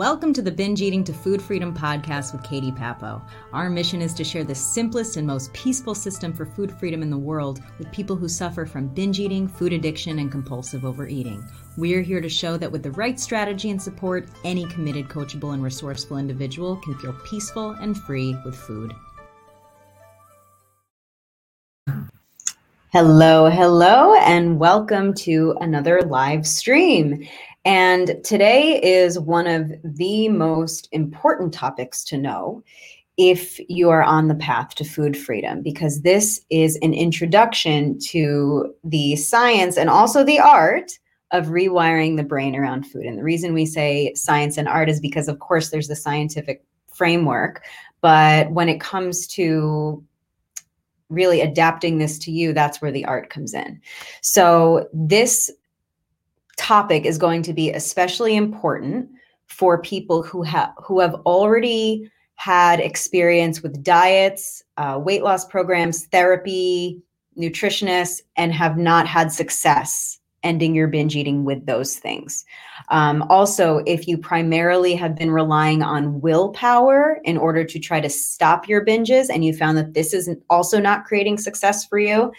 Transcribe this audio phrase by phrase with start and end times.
[0.00, 3.20] Welcome to the Binge Eating to Food Freedom podcast with Katie Papo.
[3.52, 7.10] Our mission is to share the simplest and most peaceful system for food freedom in
[7.10, 11.44] the world with people who suffer from binge eating, food addiction, and compulsive overeating.
[11.76, 15.62] We're here to show that with the right strategy and support, any committed, coachable, and
[15.62, 18.94] resourceful individual can feel peaceful and free with food.
[22.92, 27.28] Hello, hello, and welcome to another live stream.
[27.64, 32.62] And today is one of the most important topics to know
[33.16, 38.74] if you are on the path to food freedom, because this is an introduction to
[38.82, 40.98] the science and also the art
[41.32, 43.04] of rewiring the brain around food.
[43.04, 46.64] And the reason we say science and art is because, of course, there's the scientific
[46.92, 47.62] framework.
[48.00, 50.02] But when it comes to
[51.10, 53.80] really adapting this to you, that's where the art comes in.
[54.22, 55.50] So, this
[56.60, 59.08] topic is going to be especially important
[59.46, 66.06] for people who have who have already had experience with diets, uh, weight loss programs,
[66.06, 67.02] therapy,
[67.38, 72.44] nutritionists, and have not had success ending your binge eating with those things.
[72.88, 78.08] Um, also, if you primarily have been relying on willpower in order to try to
[78.08, 82.32] stop your binges and you found that this is also not creating success for you,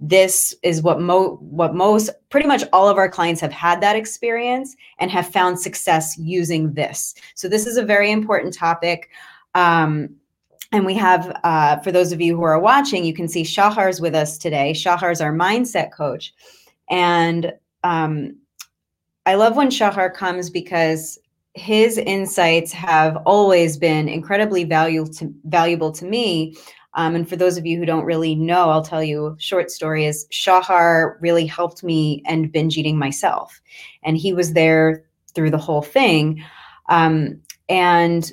[0.00, 3.96] this is what mo what most pretty much all of our clients have had that
[3.96, 7.14] experience and have found success using this.
[7.34, 9.10] So this is a very important topic.
[9.54, 10.10] Um,
[10.72, 14.00] and we have uh, for those of you who are watching you can see shahar's
[14.00, 14.72] with us today.
[14.72, 16.34] Shahar's our mindset coach.
[16.90, 18.36] And um,
[19.26, 21.18] i love when shahar comes because
[21.54, 26.56] his insights have always been incredibly valuable to, valuable to me
[26.94, 30.06] um, and for those of you who don't really know, I'll tell you short story
[30.06, 33.60] is Shahar really helped me end binge eating myself.
[34.02, 36.42] And he was there through the whole thing.
[36.88, 38.30] Um, and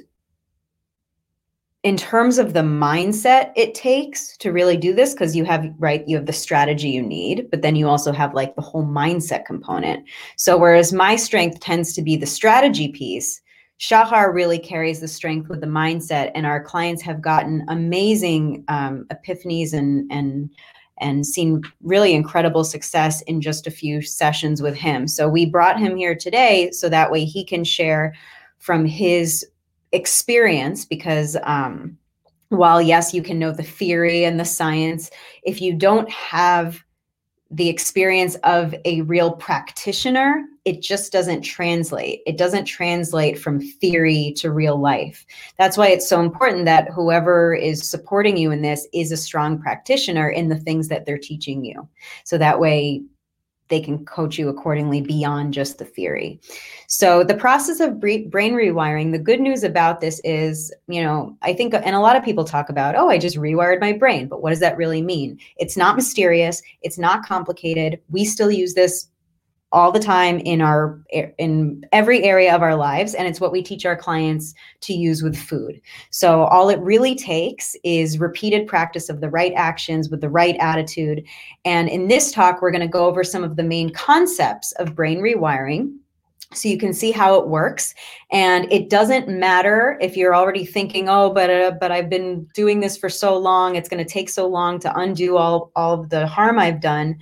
[1.83, 6.07] in terms of the mindset it takes to really do this, because you have, right,
[6.07, 9.45] you have the strategy you need, but then you also have like the whole mindset
[9.45, 10.05] component.
[10.35, 13.40] So, whereas my strength tends to be the strategy piece,
[13.81, 19.07] Shahar really carries the strength with the mindset, and our clients have gotten amazing um,
[19.11, 20.51] epiphanies and and
[20.99, 25.07] and seen really incredible success in just a few sessions with him.
[25.07, 28.13] So we brought him here today so that way he can share
[28.59, 29.43] from his
[29.93, 31.97] experience because um,
[32.49, 35.09] while yes you can know the theory and the science
[35.41, 36.83] if you don't have
[37.51, 42.21] the experience of a real practitioner, it just doesn't translate.
[42.25, 45.25] It doesn't translate from theory to real life.
[45.57, 49.59] That's why it's so important that whoever is supporting you in this is a strong
[49.59, 51.87] practitioner in the things that they're teaching you.
[52.23, 53.01] So that way
[53.71, 56.39] they can coach you accordingly beyond just the theory.
[56.87, 61.53] So, the process of brain rewiring, the good news about this is, you know, I
[61.53, 64.43] think, and a lot of people talk about, oh, I just rewired my brain, but
[64.43, 65.39] what does that really mean?
[65.57, 67.99] It's not mysterious, it's not complicated.
[68.09, 69.07] We still use this
[69.71, 70.99] all the time in our
[71.37, 75.23] in every area of our lives and it's what we teach our clients to use
[75.23, 75.79] with food.
[76.09, 80.57] So all it really takes is repeated practice of the right actions with the right
[80.59, 81.23] attitude.
[81.63, 84.95] And in this talk we're going to go over some of the main concepts of
[84.95, 85.95] brain rewiring
[86.53, 87.95] so you can see how it works.
[88.29, 92.79] And it doesn't matter if you're already thinking oh but uh, but i've been doing
[92.79, 96.09] this for so long it's going to take so long to undo all all of
[96.09, 97.17] the harm i've done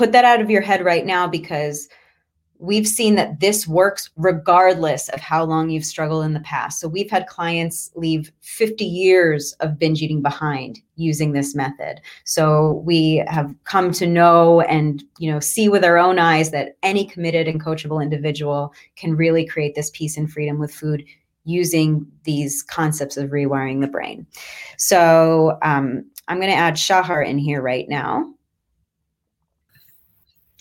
[0.00, 1.86] put that out of your head right now because
[2.58, 6.80] we've seen that this works regardless of how long you've struggled in the past.
[6.80, 12.00] So we've had clients leave 50 years of binge eating behind using this method.
[12.24, 16.78] So we have come to know and you know see with our own eyes that
[16.82, 21.04] any committed and coachable individual can really create this peace and freedom with food
[21.44, 24.26] using these concepts of rewiring the brain.
[24.78, 28.32] So um, I'm going to add Shahar in here right now.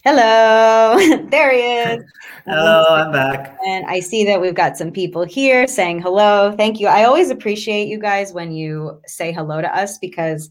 [0.06, 0.98] Hello,
[1.30, 2.06] there he is.
[2.46, 3.58] hello, I'm back.
[3.68, 6.54] And I see that we've got some people here saying hello.
[6.56, 6.88] Thank you.
[6.88, 10.50] I always appreciate you guys when you say hello to us because,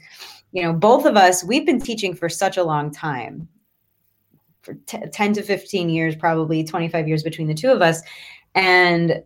[0.53, 3.49] you know, both of us, we've been teaching for such a long time
[4.61, 8.03] for t- 10 to 15 years, probably 25 years between the two of us.
[8.55, 9.23] And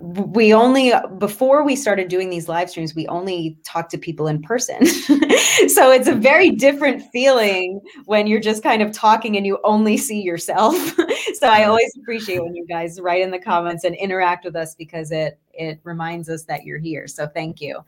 [0.00, 4.42] we only before we started doing these live streams we only talked to people in
[4.42, 4.78] person.
[5.68, 9.96] So it's a very different feeling when you're just kind of talking and you only
[9.96, 10.76] see yourself.
[11.34, 14.74] So i always appreciate when you guys write in the comments and interact with us
[14.74, 17.06] because it it reminds us that you're here.
[17.06, 17.84] So thank you.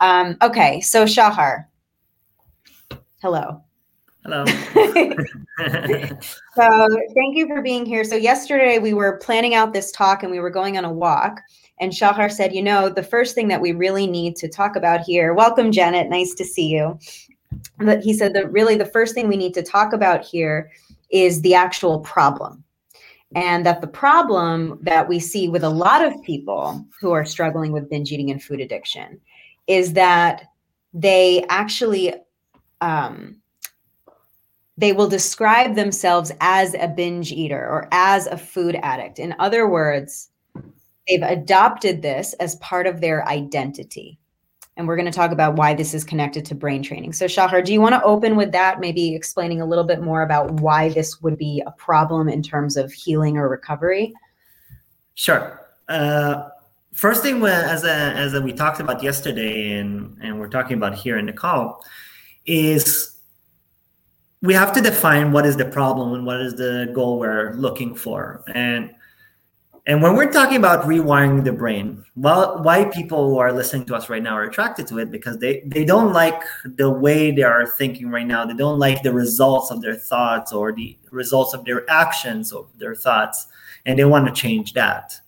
[0.00, 1.68] Um, okay so shahar.
[3.20, 3.62] Hello
[4.24, 4.44] Hello.
[6.54, 8.04] so, thank you for being here.
[8.04, 11.40] So, yesterday we were planning out this talk and we were going on a walk.
[11.80, 15.00] And Shahar said, You know, the first thing that we really need to talk about
[15.00, 16.08] here, welcome, Janet.
[16.08, 16.98] Nice to see you.
[17.78, 20.70] But he said that really the first thing we need to talk about here
[21.10, 22.64] is the actual problem.
[23.34, 27.72] And that the problem that we see with a lot of people who are struggling
[27.72, 29.20] with binge eating and food addiction
[29.66, 30.44] is that
[30.94, 32.14] they actually
[32.80, 33.36] um,
[34.78, 39.18] they will describe themselves as a binge eater or as a food addict.
[39.18, 40.30] In other words,
[41.08, 44.20] they've adopted this as part of their identity.
[44.76, 47.12] And we're going to talk about why this is connected to brain training.
[47.12, 50.22] So, Shahar, do you want to open with that, maybe explaining a little bit more
[50.22, 54.14] about why this would be a problem in terms of healing or recovery?
[55.14, 55.60] Sure.
[55.88, 56.50] Uh,
[56.92, 60.94] first thing, as a, as a, we talked about yesterday, and and we're talking about
[60.94, 61.84] here in the call,
[62.46, 63.17] is
[64.42, 67.94] we have to define what is the problem and what is the goal we're looking
[67.94, 68.44] for.
[68.54, 68.94] And
[69.86, 73.94] and when we're talking about rewiring the brain well why people who are listening to
[73.94, 77.42] us right now are attracted to it because they they don't like the way they
[77.42, 78.44] are thinking right now.
[78.44, 82.66] They don't like the results of their thoughts or the results of their actions or
[82.76, 83.48] their thoughts
[83.86, 85.18] and they want to change that.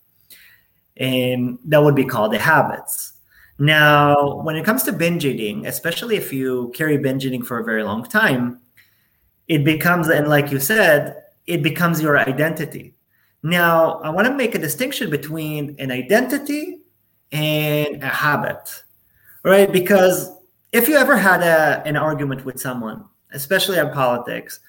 [0.98, 3.14] And that would be called the habits.
[3.58, 7.64] Now when it comes to binge eating especially if you carry binge eating for a
[7.64, 8.60] very long time
[9.50, 12.94] it becomes and like you said it becomes your identity.
[13.42, 16.78] Now i want to make a distinction between an identity
[17.32, 18.84] and a habit
[19.42, 19.72] right?
[19.72, 20.30] Because
[20.72, 24.60] if you ever had a, an argument with someone especially in politics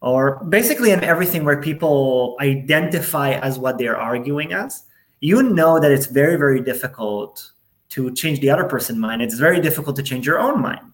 [0.00, 4.84] or basically in everything where people identify as what they're arguing as
[5.20, 7.50] you know that it's very very difficult
[7.88, 9.22] to change the other person's mind.
[9.22, 10.92] It's very difficult to change your own mind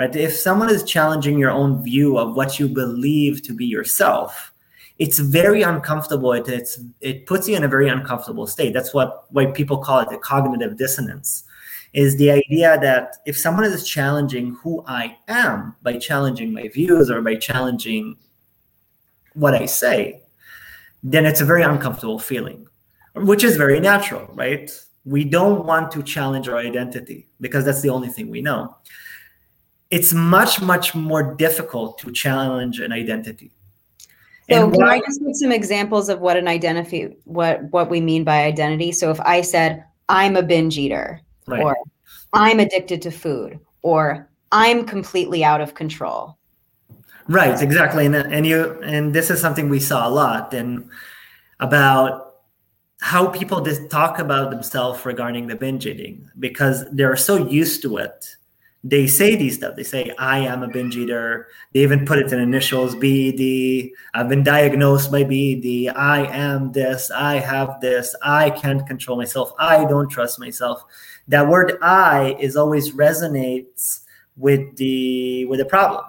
[0.00, 0.16] right?
[0.16, 4.54] If someone is challenging your own view of what you believe to be yourself,
[4.98, 6.32] it's very uncomfortable.
[6.32, 8.72] It, it's it puts you in a very uncomfortable state.
[8.72, 11.44] That's what why people call it the cognitive dissonance.
[11.92, 17.10] Is the idea that if someone is challenging who I am by challenging my views
[17.10, 18.16] or by challenging
[19.34, 20.22] what I say,
[21.02, 22.68] then it's a very uncomfortable feeling,
[23.16, 24.70] which is very natural, right?
[25.04, 28.76] We don't want to challenge our identity because that's the only thing we know
[29.90, 33.52] it's much much more difficult to challenge an identity.
[34.48, 37.90] So and can why, i just give some examples of what an identity what what
[37.90, 38.92] we mean by identity?
[38.92, 41.62] So if i said i'm a binge eater right.
[41.62, 41.76] or
[42.32, 46.36] i'm addicted to food or i'm completely out of control.
[47.28, 48.06] Right exactly.
[48.06, 50.88] And, and you and this is something we saw a lot and
[51.60, 52.26] about
[53.00, 57.98] how people just talk about themselves regarding the binge eating because they're so used to
[57.98, 58.36] it
[58.82, 59.76] they say these stuff.
[59.76, 61.48] They say, I am a binge eater.
[61.72, 63.90] They even put it in initials BED.
[64.14, 65.92] I've been diagnosed by BED.
[65.94, 67.10] I am this.
[67.10, 68.14] I have this.
[68.22, 69.52] I can't control myself.
[69.58, 70.82] I don't trust myself.
[71.28, 74.00] That word I is always resonates
[74.36, 76.04] with the with the problem.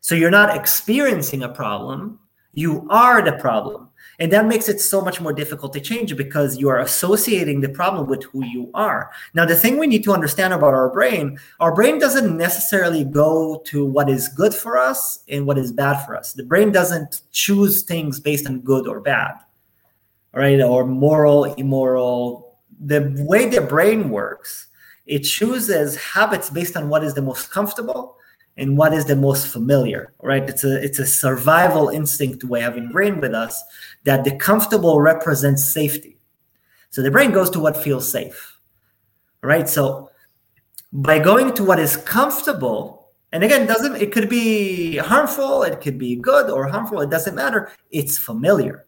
[0.00, 2.20] So you're not experiencing a problem.
[2.52, 3.88] You are the problem.
[4.18, 7.68] And that makes it so much more difficult to change because you are associating the
[7.68, 9.10] problem with who you are.
[9.34, 13.62] Now, the thing we need to understand about our brain, our brain doesn't necessarily go
[13.66, 16.32] to what is good for us and what is bad for us.
[16.32, 19.34] The brain doesn't choose things based on good or bad,
[20.32, 20.60] right?
[20.60, 22.58] Or moral, immoral.
[22.80, 24.68] The way the brain works,
[25.06, 28.16] it chooses habits based on what is the most comfortable
[28.56, 30.48] and what is the most familiar right?
[30.48, 33.62] It's a it's a survival instinct way of ingrained with us
[34.04, 36.18] that the comfortable represents safety.
[36.90, 38.54] So the brain goes to what feels safe
[39.44, 39.68] right?
[39.68, 40.10] So
[40.92, 45.98] by going to what is comfortable and again doesn't it could be harmful it could
[45.98, 48.86] be good or harmful it doesn't matter it's familiar.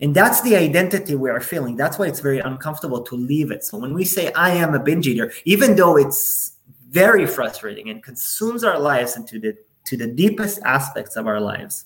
[0.00, 1.76] And that's the identity we are feeling.
[1.76, 3.62] That's why it's very uncomfortable to leave it.
[3.62, 6.53] So when we say i am a binge eater even though it's
[6.94, 11.84] very frustrating and consumes our lives into the to the deepest aspects of our lives.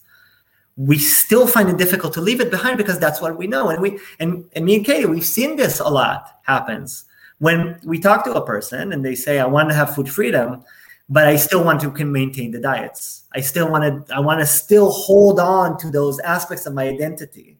[0.77, 3.71] We still find it difficult to leave it behind because that's what we know.
[3.71, 7.05] And we and, and me and katie we've seen this a lot happens.
[7.38, 10.62] When we talk to a person and they say i want to have food freedom
[11.09, 13.25] but i still want to maintain the diets.
[13.33, 16.87] I still want to i want to still hold on to those aspects of my
[16.88, 17.58] identity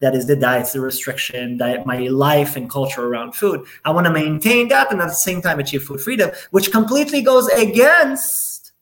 [0.00, 3.64] that is the diets, the restriction, diet, my life and culture around food.
[3.84, 7.22] I want to maintain that and at the same time achieve food freedom, which completely
[7.22, 8.72] goes against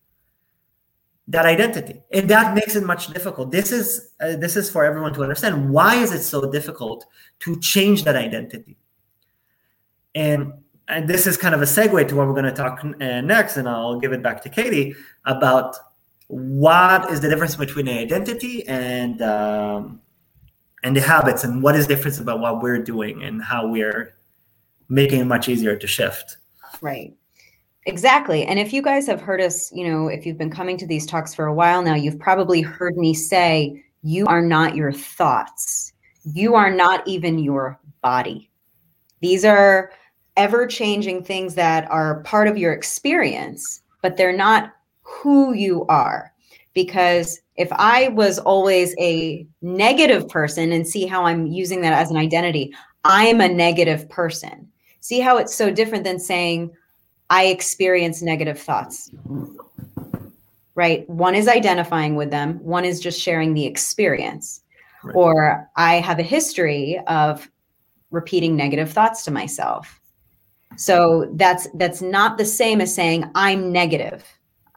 [1.27, 3.51] that identity, and that makes it much difficult.
[3.51, 5.71] This is uh, this is for everyone to understand.
[5.71, 7.05] Why is it so difficult
[7.41, 8.79] to change that identity?
[10.15, 10.55] And
[10.89, 13.59] and this is kind of a segue to what we're going to talk uh, next,
[13.59, 14.95] and I'll give it back to Katie
[15.27, 15.77] about
[16.29, 20.01] what is the difference between identity and um,
[20.83, 24.15] and the habits and what is the difference about what we're doing and how we're
[24.89, 26.37] making it much easier to shift.
[26.81, 27.15] Right.
[27.87, 28.45] Exactly.
[28.45, 31.07] And if you guys have heard us you know if you've been coming to these
[31.07, 35.93] talks for a while now you've probably heard me say you are not your thoughts.
[36.25, 38.51] You are not even your body.
[39.21, 39.91] These are
[40.37, 46.33] ever changing things that are part of your experience but they're not who you are
[46.75, 52.11] because if I was always a negative person and see how I'm using that as
[52.11, 52.73] an identity,
[53.05, 54.69] I'm a negative person.
[55.01, 56.71] See how it's so different than saying,
[57.31, 59.11] I experience negative thoughts.
[60.77, 61.09] Right?
[61.11, 64.63] One is identifying with them, one is just sharing the experience.
[65.03, 65.17] Right.
[65.17, 67.51] Or I have a history of
[68.11, 70.01] repeating negative thoughts to myself.
[70.77, 74.25] So that's that's not the same as saying I'm negative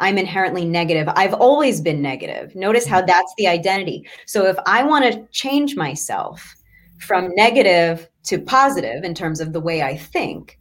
[0.02, 1.08] I'm inherently negative.
[1.16, 2.56] I've always been negative.
[2.56, 4.08] Notice how that's the identity.
[4.26, 6.56] So if I want to change myself
[7.00, 10.60] from negative to positive in terms of the way I think,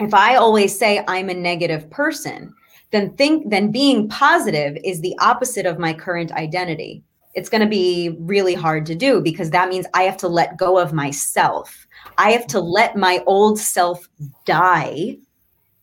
[0.00, 2.54] if I always say I'm a negative person,
[2.90, 7.02] then think then being positive is the opposite of my current identity.
[7.34, 10.56] It's going to be really hard to do because that means I have to let
[10.56, 11.86] go of myself.
[12.16, 14.08] I have to let my old self
[14.46, 15.18] die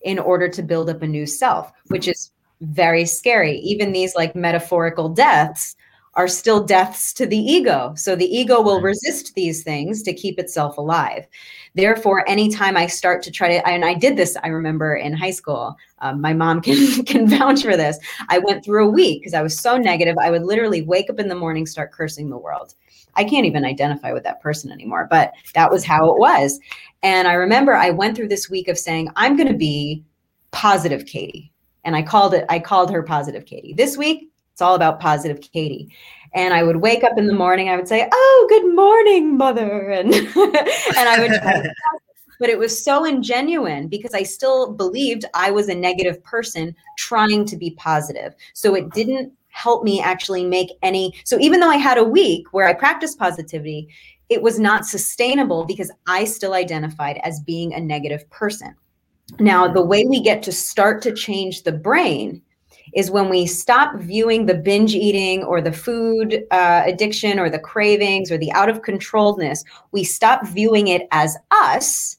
[0.02, 2.32] in order to build up a new self, which is
[2.62, 3.58] very scary.
[3.60, 5.76] Even these like metaphorical deaths
[6.16, 7.94] are still deaths to the ego.
[7.96, 11.26] So the ego will resist these things to keep itself alive.
[11.74, 15.32] Therefore, anytime I start to try to, and I did this, I remember in high
[15.32, 17.98] school, um, my mom can, can vouch for this.
[18.28, 20.18] I went through a week because I was so negative.
[20.22, 22.76] I would literally wake up in the morning, start cursing the world.
[23.16, 26.60] I can't even identify with that person anymore, but that was how it was.
[27.04, 30.04] And I remember I went through this week of saying, I'm going to be
[30.52, 31.51] positive Katie
[31.84, 33.74] and I called it I called her positive Katie.
[33.74, 35.92] This week it's all about positive Katie.
[36.34, 39.90] And I would wake up in the morning, I would say, "Oh, good morning, mother."
[39.90, 41.32] And and I would
[42.40, 47.46] but it was so ingenuine because I still believed I was a negative person trying
[47.46, 48.34] to be positive.
[48.54, 52.46] So it didn't help me actually make any so even though I had a week
[52.52, 53.90] where I practiced positivity,
[54.30, 58.76] it was not sustainable because I still identified as being a negative person.
[59.40, 62.42] Now, the way we get to start to change the brain
[62.94, 67.60] is when we stop viewing the binge eating or the food uh, addiction or the
[67.60, 72.18] cravings or the out of controlness, we stop viewing it as us,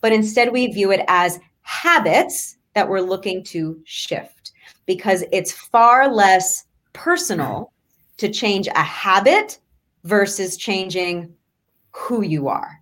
[0.00, 4.52] but instead we view it as habits that we're looking to shift
[4.86, 7.72] because it's far less personal
[8.16, 9.58] to change a habit
[10.04, 11.32] versus changing
[11.90, 12.77] who you are.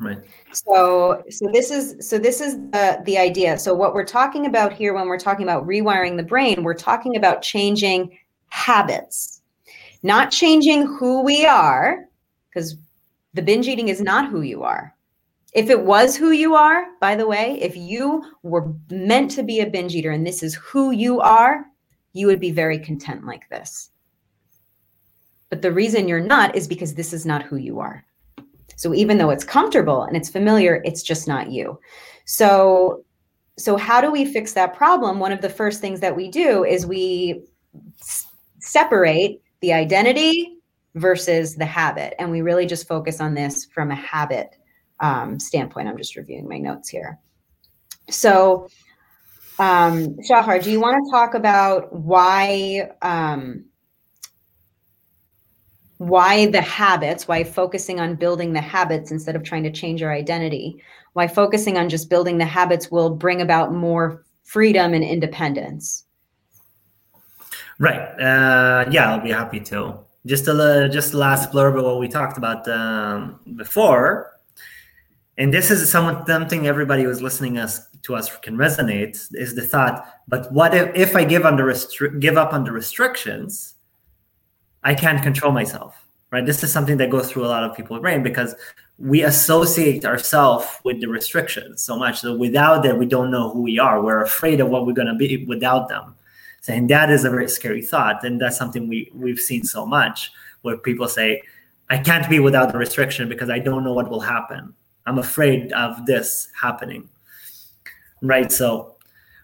[0.00, 0.18] Right.
[0.52, 3.58] So so this is so this is the the idea.
[3.58, 7.16] So what we're talking about here when we're talking about rewiring the brain, we're talking
[7.16, 8.16] about changing
[8.48, 9.42] habits.
[10.04, 12.04] Not changing who we are
[12.48, 12.76] because
[13.34, 14.94] the binge eating is not who you are.
[15.52, 19.60] If it was who you are, by the way, if you were meant to be
[19.60, 21.64] a binge eater and this is who you are,
[22.12, 23.90] you would be very content like this.
[25.50, 28.04] But the reason you're not is because this is not who you are.
[28.78, 31.78] So even though it's comfortable and it's familiar, it's just not you.
[32.24, 33.04] So
[33.58, 35.18] so how do we fix that problem?
[35.18, 37.42] One of the first things that we do is we
[38.00, 38.26] s-
[38.60, 40.58] separate the identity
[40.94, 44.56] versus the habit, and we really just focus on this from a habit
[45.00, 45.88] um, standpoint.
[45.88, 47.18] I'm just reviewing my notes here.
[48.10, 48.68] So,
[49.58, 53.64] um, Shahar, do you want to talk about why um,
[55.98, 60.12] why the habits, why focusing on building the habits instead of trying to change our
[60.12, 66.04] identity, why focusing on just building the habits will bring about more freedom and independence.
[67.78, 68.00] Right.
[68.00, 69.98] Uh, yeah, I'll be happy to.
[70.26, 74.38] Just a little, just last blurb of what we talked about um, before,
[75.38, 80.04] and this is something everybody who's listening us to us can resonate is the thought.
[80.26, 83.74] But what if, if I give under restri- give up on the restrictions?
[84.84, 86.44] I can't control myself, right?
[86.46, 88.54] This is something that goes through a lot of people's brain because
[88.98, 93.62] we associate ourselves with the restrictions so much that without that we don't know who
[93.62, 94.02] we are.
[94.02, 96.14] We're afraid of what we're going to be without them.
[96.68, 100.32] and that is a very scary thought, and that's something we we've seen so much
[100.62, 101.42] where people say,
[101.88, 104.74] "I can't be without the restriction because I don't know what will happen.
[105.06, 107.08] I'm afraid of this happening."
[108.20, 108.50] Right.
[108.52, 108.96] So,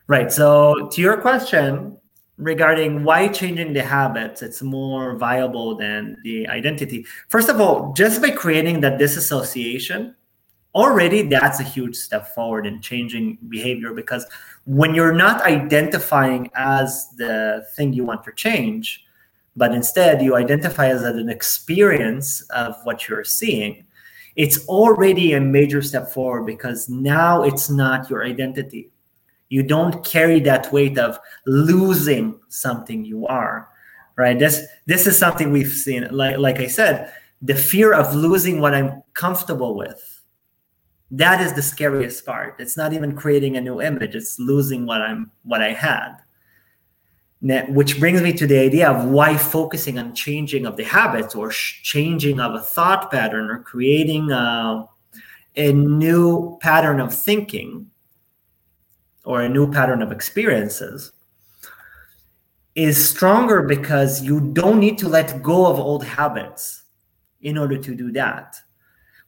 [0.09, 0.31] right.
[0.33, 1.97] So to your question,
[2.37, 8.21] regarding why changing the habits it's more viable than the identity first of all just
[8.21, 10.15] by creating that disassociation
[10.75, 14.27] already that's a huge step forward in changing behavior because
[14.65, 19.05] when you're not identifying as the thing you want to change,
[19.57, 23.85] but instead you identify as an experience of what you're seeing,
[24.37, 28.91] it's already a major step forward because now it's not your identity.
[29.55, 33.69] You don't carry that weight of losing something you are,
[34.17, 34.37] right?
[34.37, 36.09] This this is something we've seen.
[36.11, 40.03] Like like I said, the fear of losing what I'm comfortable with.
[41.13, 42.57] That is the scariest part.
[42.59, 46.17] It's not even creating a new image; it's losing what I'm what I had
[47.69, 51.53] which brings me to the idea of why focusing on changing of the habits or
[51.53, 54.89] sh- changing of a thought pattern or creating a,
[55.55, 57.91] a new pattern of thinking
[59.25, 61.13] or a new pattern of experiences
[62.75, 66.83] is stronger because you don't need to let go of old habits
[67.41, 68.57] in order to do that.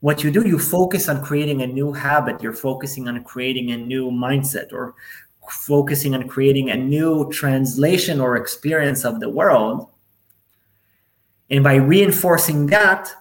[0.01, 3.77] What you do, you focus on creating a new habit, you're focusing on creating a
[3.77, 4.95] new mindset or
[5.49, 9.89] focusing on creating a new translation or experience of the world.
[11.51, 13.13] And by reinforcing that,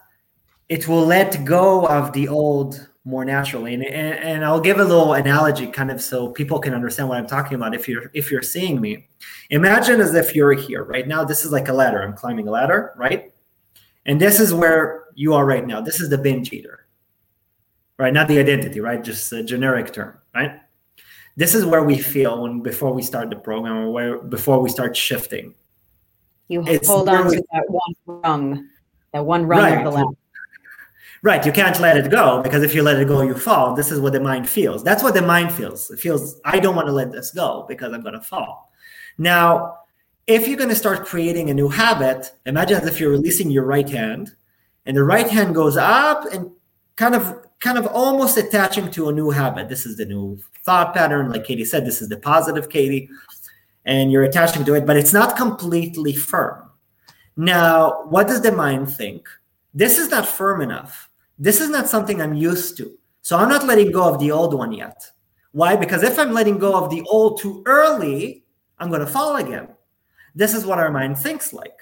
[0.67, 3.74] it will let go of the old more naturally.
[3.74, 7.19] And, and, and, I'll give a little analogy kind of so people can understand what
[7.19, 9.07] I'm talking about if you're if you're seeing me.
[9.51, 11.24] Imagine as if you're here right now.
[11.24, 12.01] This is like a ladder.
[12.01, 13.31] I'm climbing a ladder, right?
[14.05, 15.81] And this is where you are right now.
[15.81, 16.88] This is the binge eater.
[17.97, 18.12] Right?
[18.12, 19.01] Not the identity, right?
[19.01, 20.59] Just a generic term, right?
[21.35, 24.69] this is where we feel when before we start the program or where before we
[24.69, 25.53] start shifting.
[26.47, 28.69] You it's hold on to that one rung,
[29.13, 29.77] that one rung right.
[29.79, 30.17] of the ladder.
[31.22, 33.75] Right, you can't let it go because if you let it go, you fall.
[33.75, 34.84] This is what the mind feels.
[34.84, 35.89] That's what the mind feels.
[35.89, 38.72] It feels, I don't want to let this go because I'm going to fall.
[39.17, 39.79] Now,
[40.27, 43.65] if you're going to start creating a new habit, imagine as if you're releasing your
[43.65, 44.36] right hand
[44.86, 46.51] and the right hand goes up and
[46.95, 49.69] kind of kind of almost attaching to a new habit.
[49.69, 51.31] This is the new thought pattern.
[51.31, 53.10] Like Katie said, this is the positive Katie,
[53.86, 56.69] and you're attaching to it, but it's not completely firm.
[57.38, 59.27] Now, what does the mind think?
[59.75, 61.10] This is not firm enough.
[61.38, 62.98] This is not something I'm used to.
[63.22, 65.12] So I'm not letting go of the old one yet.
[65.52, 65.76] Why?
[65.76, 68.45] Because if I'm letting go of the old too early,
[68.80, 69.67] I'm going to fall again.
[70.34, 71.78] This is what our mind thinks like.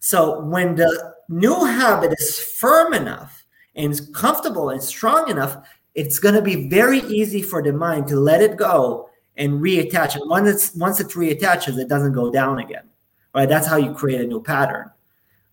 [0.00, 3.44] So when the new habit is firm enough,
[3.76, 5.56] and comfortable and strong enough,
[5.94, 10.14] it's going to be very easy for the mind to let it go and reattach.
[10.14, 12.88] And once it's once it reattaches, it doesn't go down again.
[13.34, 13.48] Right?
[13.48, 14.90] That's how you create a new pattern.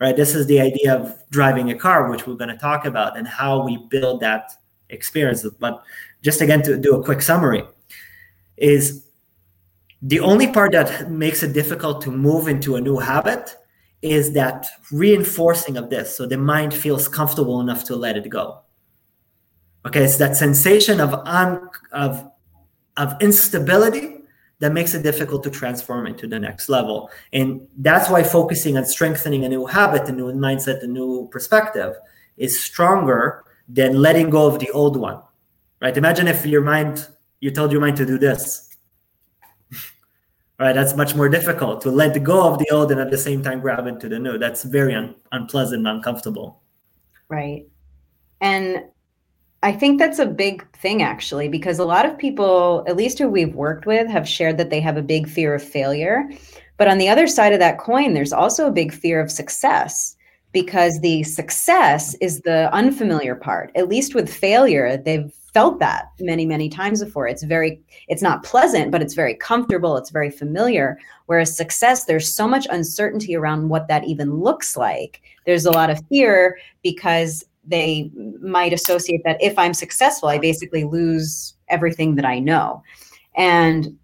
[0.01, 0.15] Right?
[0.15, 3.27] This is the idea of driving a car, which we're going to talk about, and
[3.27, 4.51] how we build that
[4.89, 5.45] experience.
[5.59, 5.83] But
[6.23, 7.63] just again to do a quick summary,
[8.57, 9.05] is
[10.01, 13.55] the only part that makes it difficult to move into a new habit
[14.01, 18.59] is that reinforcing of this so the mind feels comfortable enough to let it go
[19.85, 22.31] okay it's that sensation of un, of
[22.97, 24.20] of instability
[24.61, 28.85] that makes it difficult to transform into the next level and that's why focusing on
[28.85, 31.95] strengthening a new habit a new mindset a new perspective
[32.37, 35.19] is stronger than letting go of the old one
[35.81, 37.07] right imagine if your mind
[37.41, 38.71] you told your mind to do this
[40.61, 40.73] right?
[40.73, 43.61] That's much more difficult to let go of the old and at the same time
[43.61, 44.37] grab into the new.
[44.37, 46.61] That's very un- unpleasant, uncomfortable.
[47.29, 47.65] Right.
[48.41, 48.85] And
[49.63, 53.29] I think that's a big thing actually, because a lot of people, at least who
[53.29, 56.29] we've worked with, have shared that they have a big fear of failure.
[56.77, 60.15] But on the other side of that coin, there's also a big fear of success
[60.51, 63.71] because the success is the unfamiliar part.
[63.75, 68.41] At least with failure, they've felt that many many times before it's very it's not
[68.43, 73.67] pleasant but it's very comfortable it's very familiar whereas success there's so much uncertainty around
[73.67, 79.41] what that even looks like there's a lot of fear because they might associate that
[79.41, 82.81] if i'm successful i basically lose everything that i know
[83.35, 83.97] and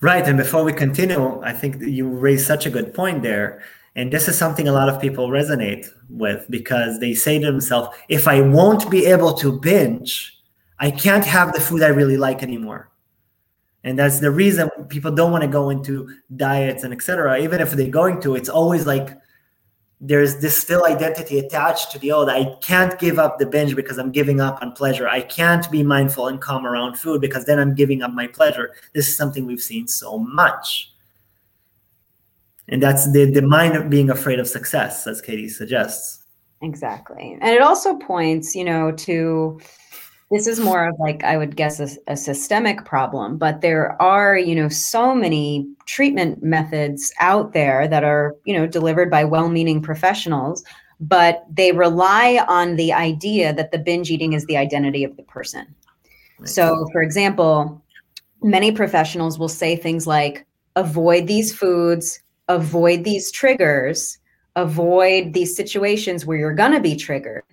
[0.00, 3.62] right and before we continue i think you raised such a good point there
[3.94, 7.88] and this is something a lot of people resonate with because they say to themselves
[8.08, 10.38] if i won't be able to binge
[10.82, 12.90] I can't have the food I really like anymore.
[13.84, 17.38] And that's the reason people don't want to go into diets and etc.
[17.38, 19.16] Even if they're going to, it's always like
[20.04, 22.28] there's this still identity attached to the old.
[22.28, 25.08] I can't give up the binge because I'm giving up on pleasure.
[25.08, 28.74] I can't be mindful and calm around food because then I'm giving up my pleasure.
[28.94, 30.92] This is something we've seen so much.
[32.68, 36.24] And that's the, the mind being afraid of success, as Katie suggests.
[36.62, 37.38] Exactly.
[37.40, 39.60] And it also points, you know, to
[40.32, 44.36] this is more of like i would guess a, a, systemic problem but there are
[44.36, 49.80] you know so many treatment methods out there that are you know delivered by well-meaning
[49.80, 50.64] professionals
[51.00, 55.22] but they rely on the idea that the binge eating is the identity of the
[55.24, 55.66] person
[56.38, 56.48] right.
[56.48, 57.82] so for example
[58.42, 64.18] many professionals will say things like avoid these foods, avoid these triggers,
[64.56, 67.44] avoid these situations where you're going to be triggered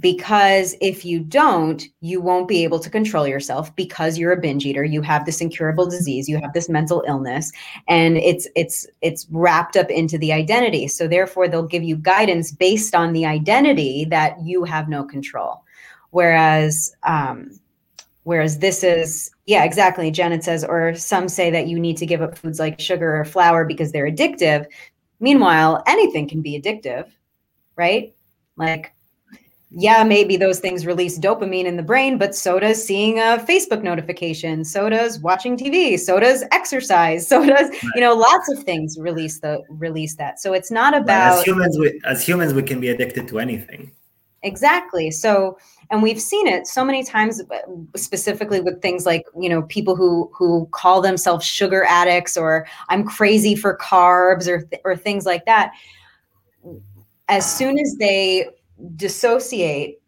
[0.00, 4.64] because if you don't, you won't be able to control yourself because you're a binge
[4.64, 4.84] eater.
[4.84, 7.50] You have this incurable disease, you have this mental illness,
[7.88, 10.86] and it's it's it's wrapped up into the identity.
[10.88, 15.64] So therefore, they'll give you guidance based on the identity that you have no control.
[16.10, 17.58] Whereas, um,
[18.22, 20.10] whereas this is yeah, exactly.
[20.10, 23.24] Janet says, or some say that you need to give up foods like sugar or
[23.24, 24.66] flour because they're addictive.
[25.20, 27.10] Meanwhile, anything can be addictive,
[27.74, 28.14] right?
[28.56, 28.92] Like
[29.70, 33.82] yeah, maybe those things release dopamine in the brain, but so does seeing a Facebook
[33.82, 37.82] notification, so does watching TV, so does exercise, so does right.
[37.94, 40.40] you know lots of things release the release that.
[40.40, 41.78] So it's not about as humans.
[41.78, 43.92] We, as humans, we can be addicted to anything.
[44.42, 45.10] Exactly.
[45.10, 45.58] So,
[45.90, 47.56] and we've seen it so many times, uh,
[47.96, 53.04] specifically with things like you know people who who call themselves sugar addicts or I'm
[53.04, 55.72] crazy for carbs or th- or things like that.
[57.28, 58.48] As soon as they
[58.96, 60.00] dissociate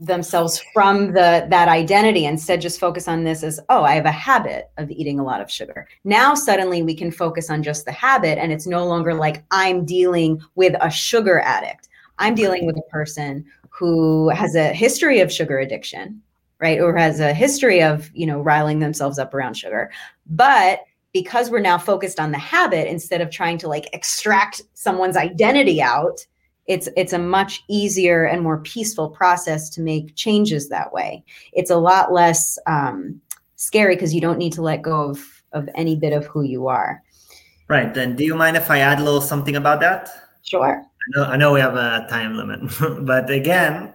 [0.00, 4.10] themselves from the that identity instead just focus on this as oh i have a
[4.10, 5.86] habit of eating a lot of sugar.
[6.02, 9.84] Now suddenly we can focus on just the habit and it's no longer like i'm
[9.84, 11.88] dealing with a sugar addict.
[12.18, 16.20] I'm dealing with a person who has a history of sugar addiction
[16.64, 16.80] right?
[16.80, 19.90] Or has a history of you know riling themselves up around sugar.
[20.26, 20.80] But
[21.12, 25.82] because we're now focused on the habit instead of trying to like extract someone's identity
[25.82, 26.26] out
[26.66, 31.24] it's it's a much easier and more peaceful process to make changes that way.
[31.52, 33.20] It's a lot less um,
[33.56, 36.66] scary because you don't need to let go of of any bit of who you
[36.68, 37.02] are.
[37.68, 40.10] Right then do you mind if i add a little something about that?
[40.42, 40.82] Sure.
[40.84, 42.60] I know, I know we have a time limit
[43.06, 43.92] but again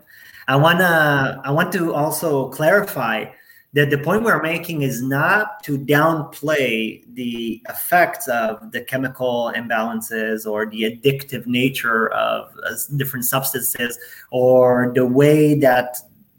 [0.48, 3.26] i want to i want to also clarify
[3.74, 10.50] that the point we're making is not to downplay the effects of the chemical imbalances
[10.50, 14.00] or the addictive nature of uh, different substances
[14.32, 15.98] or the way that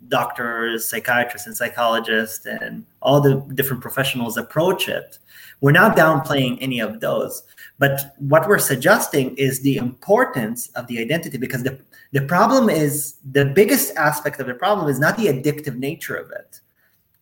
[0.09, 5.19] doctors, psychiatrists, and psychologists and all the different professionals approach it.
[5.61, 7.45] We're not downplaying any of those.
[7.79, 11.79] But what we're suggesting is the importance of the identity because the,
[12.11, 16.33] the problem is the biggest aspect of the problem is not the addictive nature of
[16.33, 16.61] it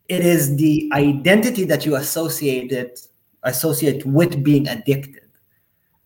[0.08, 3.00] it is the identity that you associate it
[3.44, 5.28] associate with being addicted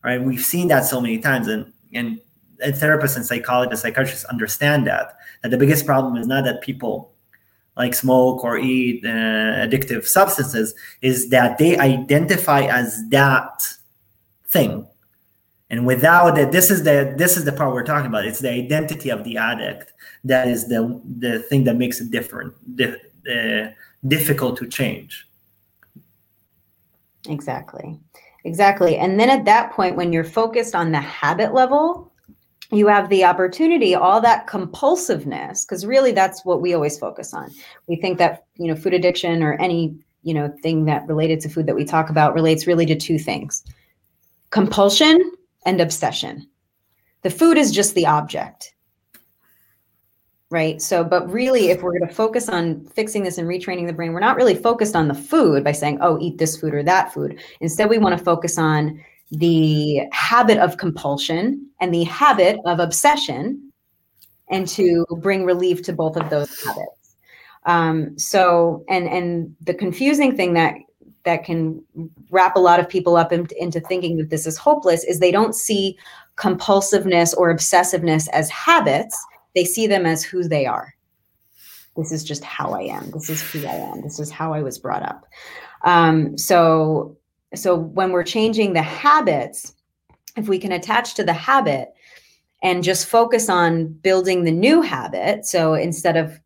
[0.02, 0.22] right?
[0.22, 2.20] We've seen that so many times and and,
[2.60, 7.12] and therapists and psychologists psychiatrists understand that that the biggest problem is not that people
[7.76, 13.62] like smoke or eat uh, addictive substances is that they identify as that
[14.48, 14.86] thing.
[15.70, 18.26] And without it this is the this is the part we're talking about.
[18.26, 19.92] It's the identity of the addict
[20.24, 23.72] that is the the thing that makes it different the, uh,
[24.06, 25.26] difficult to change.
[27.28, 27.98] Exactly.
[28.44, 28.96] Exactly.
[28.96, 32.12] And then at that point, when you're focused on the habit level,
[32.72, 37.50] you have the opportunity, all that compulsiveness, because really that's what we always focus on.
[37.86, 41.48] We think that, you know, food addiction or any, you know, thing that related to
[41.48, 43.62] food that we talk about relates really to two things
[44.50, 45.32] compulsion
[45.64, 46.46] and obsession.
[47.22, 48.74] The food is just the object
[50.52, 50.82] right?
[50.82, 54.12] So, but really, if we're going to focus on fixing this and retraining the brain,
[54.12, 57.12] we're not really focused on the food by saying, oh, eat this food or that
[57.12, 57.40] food.
[57.60, 63.72] Instead, we want to focus on the habit of compulsion and the habit of obsession
[64.50, 67.16] and to bring relief to both of those habits.
[67.64, 70.74] Um, so, and and the confusing thing that
[71.24, 71.82] that can
[72.30, 75.30] wrap a lot of people up in, into thinking that this is hopeless is they
[75.30, 75.96] don't see
[76.36, 79.16] compulsiveness or obsessiveness as habits
[79.54, 80.94] they see them as who they are.
[81.96, 83.10] This is just how I am.
[83.10, 84.00] This is who I am.
[84.00, 85.26] This is how I was brought up.
[85.84, 87.16] Um, so,
[87.54, 89.74] so when we're changing the habits,
[90.36, 91.92] if we can attach to the habit
[92.62, 96.40] and just focus on building the new habit, so instead of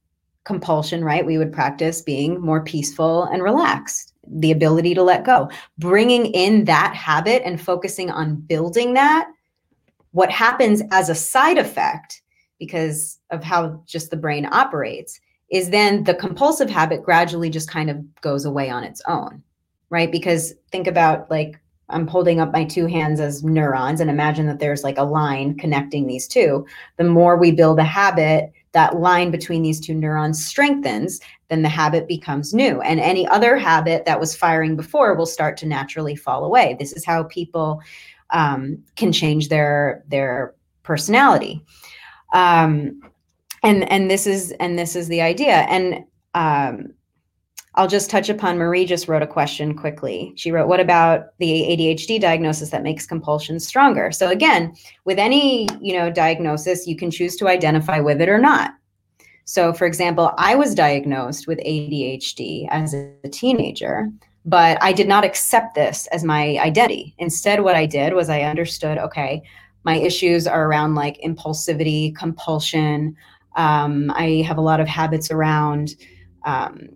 [0.45, 5.49] compulsion, right, we would practice being more peaceful and relaxed the ability to let go
[5.79, 9.29] bringing in that habit and focusing on building that
[10.11, 12.23] what happens as a side effect
[12.59, 17.89] because of how just the brain operates is then the compulsive habit gradually just kind
[17.89, 19.43] of goes away on its own
[19.91, 20.11] right?
[20.11, 24.59] Because think about like i'm holding up my two hands as neurons and imagine that
[24.59, 26.67] there's like a line connecting these two.
[26.97, 31.69] The more we build a habit that line between these two neurons strengthens then the
[31.69, 32.81] habit becomes new.
[32.81, 36.75] And any other habit that was firing before will start to naturally fall away.
[36.77, 37.81] This is how people
[38.31, 41.65] um, can change their their personality
[42.33, 43.01] um,
[43.63, 46.93] and and this is and this is the idea and um,
[47.77, 50.33] I'll just touch upon Marie just wrote a question quickly.
[50.37, 54.11] She wrote, What about the ADHD diagnosis that makes compulsion stronger?
[54.13, 58.39] So again, with any, you know, diagnosis, you can choose to identify with it or
[58.39, 58.73] not.
[59.45, 64.11] So for example, I was diagnosed with ADHD as a teenager,
[64.47, 67.15] but I did not accept this as my identity.
[67.19, 69.43] Instead, what I did was I understood, okay,
[69.87, 73.17] my issues are around like impulsivity, compulsion.
[73.55, 75.95] Um, I have a lot of habits around
[76.45, 76.89] um,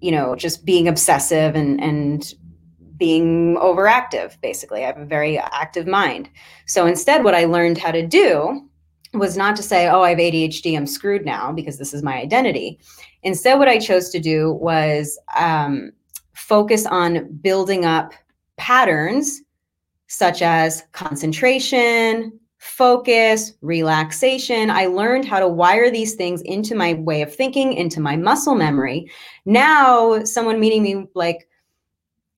[0.00, 2.34] you know, just being obsessive and and
[2.98, 4.84] being overactive basically.
[4.84, 6.28] I have a very active mind.
[6.66, 8.68] So instead what I learned how to do
[9.14, 12.20] was not to say, "Oh, I have ADHD, I'm screwed now because this is my
[12.20, 12.78] identity."
[13.22, 15.92] Instead what I chose to do was um,
[16.34, 18.12] focus on building up
[18.58, 19.40] patterns
[20.06, 24.70] such as concentration, focus, relaxation.
[24.70, 28.54] I learned how to wire these things into my way of thinking, into my muscle
[28.54, 29.10] memory.
[29.44, 31.46] Now, someone meeting me like,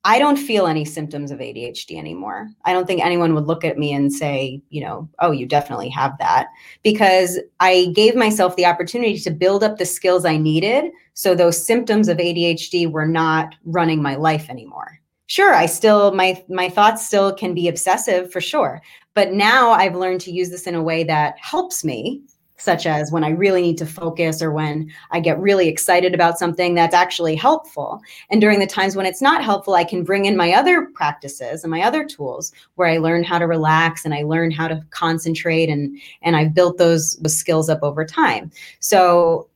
[0.02, 2.48] I don't feel any symptoms of ADHD anymore.
[2.64, 5.88] I don't think anyone would look at me and say, you know, oh, you definitely
[5.90, 6.48] have that.
[6.83, 10.92] Because I gave myself the opportunity to build up the skills I needed.
[11.14, 16.42] So those symptoms of ADHD were not running my life anymore sure i still my
[16.48, 18.80] my thoughts still can be obsessive for sure
[19.16, 22.20] but now I've learned to use this in a way that helps me,
[22.58, 26.38] such as when I really need to focus or when I get really excited about
[26.38, 28.02] something that's actually helpful.
[28.28, 31.64] And during the times when it's not helpful, I can bring in my other practices
[31.64, 34.82] and my other tools where I learn how to relax and I learn how to
[34.90, 38.52] concentrate and and I've built those, skills up over time.
[38.80, 39.48] So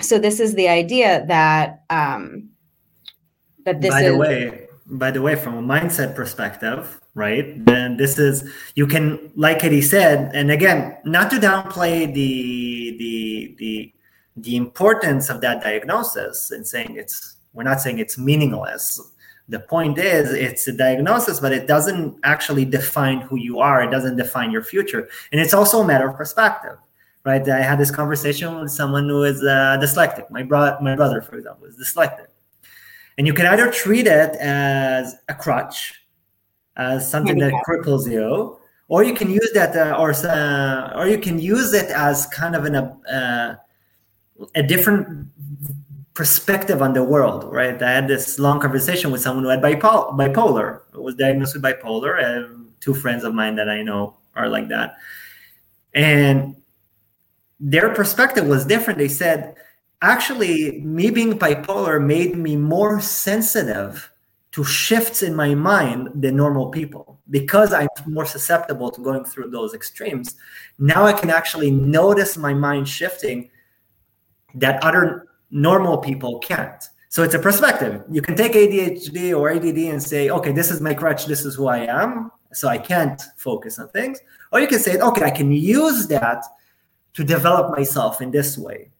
[0.00, 2.48] so this is the idea that um
[3.66, 7.96] that this by is the way by the way from a mindset perspective right then
[7.96, 13.92] this is you can like Katie said and again not to downplay the the the
[14.36, 19.00] the importance of that diagnosis and saying it's we're not saying it's meaningless.
[19.48, 23.82] The point is it's a diagnosis but it doesn't actually define who you are.
[23.82, 25.08] It doesn't define your future.
[25.32, 26.76] And it's also a matter of perspective
[27.24, 27.48] right?
[27.48, 30.30] I had this conversation with someone who is uh, dyslexic.
[30.30, 32.28] My, bro- my brother for example is dyslexic
[33.18, 35.94] and you can either treat it as a crutch
[36.76, 41.18] as something that cripples you, or you can use that, uh, or uh, or you
[41.18, 43.56] can use it as kind of an uh,
[44.54, 45.28] a different
[46.14, 47.50] perspective on the world.
[47.52, 47.82] Right?
[47.82, 52.22] I had this long conversation with someone who had bipolar, bipolar, was diagnosed with bipolar,
[52.22, 54.96] and two friends of mine that I know are like that,
[55.94, 56.56] and
[57.58, 58.98] their perspective was different.
[58.98, 59.56] They said,
[60.02, 64.10] actually, me being bipolar made me more sensitive
[64.52, 69.50] to shifts in my mind than normal people because I'm more susceptible to going through
[69.50, 70.36] those extremes.
[70.78, 73.50] Now I can actually notice my mind shifting
[74.54, 76.82] that other normal people can't.
[77.08, 78.02] So it's a perspective.
[78.10, 81.54] You can take ADHD or ADD and say, okay, this is my crutch, this is
[81.54, 84.20] who I am, so I can't focus on things.
[84.52, 86.44] Or you can say, okay, I can use that
[87.14, 88.90] to develop myself in this way.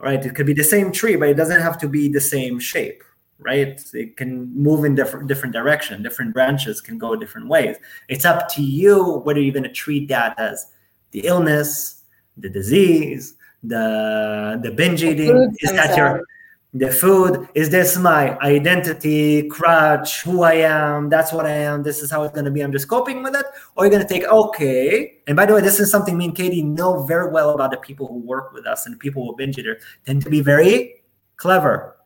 [0.00, 0.24] Right?
[0.24, 3.04] It could be the same tree, but it doesn't have to be the same shape
[3.42, 3.80] right?
[3.94, 6.02] It can move in different different direction.
[6.02, 7.76] Different branches can go different ways.
[8.08, 10.66] It's up to you whether you're going to treat that as
[11.12, 12.02] the illness
[12.36, 15.54] the disease the the binge eating.
[15.60, 16.24] is that your
[16.72, 22.00] the food is this my identity crutch who i am that's what i am this
[22.00, 24.08] is how it's going to be i'm just coping with it or you're going to
[24.08, 27.50] take okay and by the way this is something me and katie know very well
[27.50, 30.30] about the people who work with us and the people who binge eater tend to
[30.30, 31.02] be very
[31.36, 31.96] clever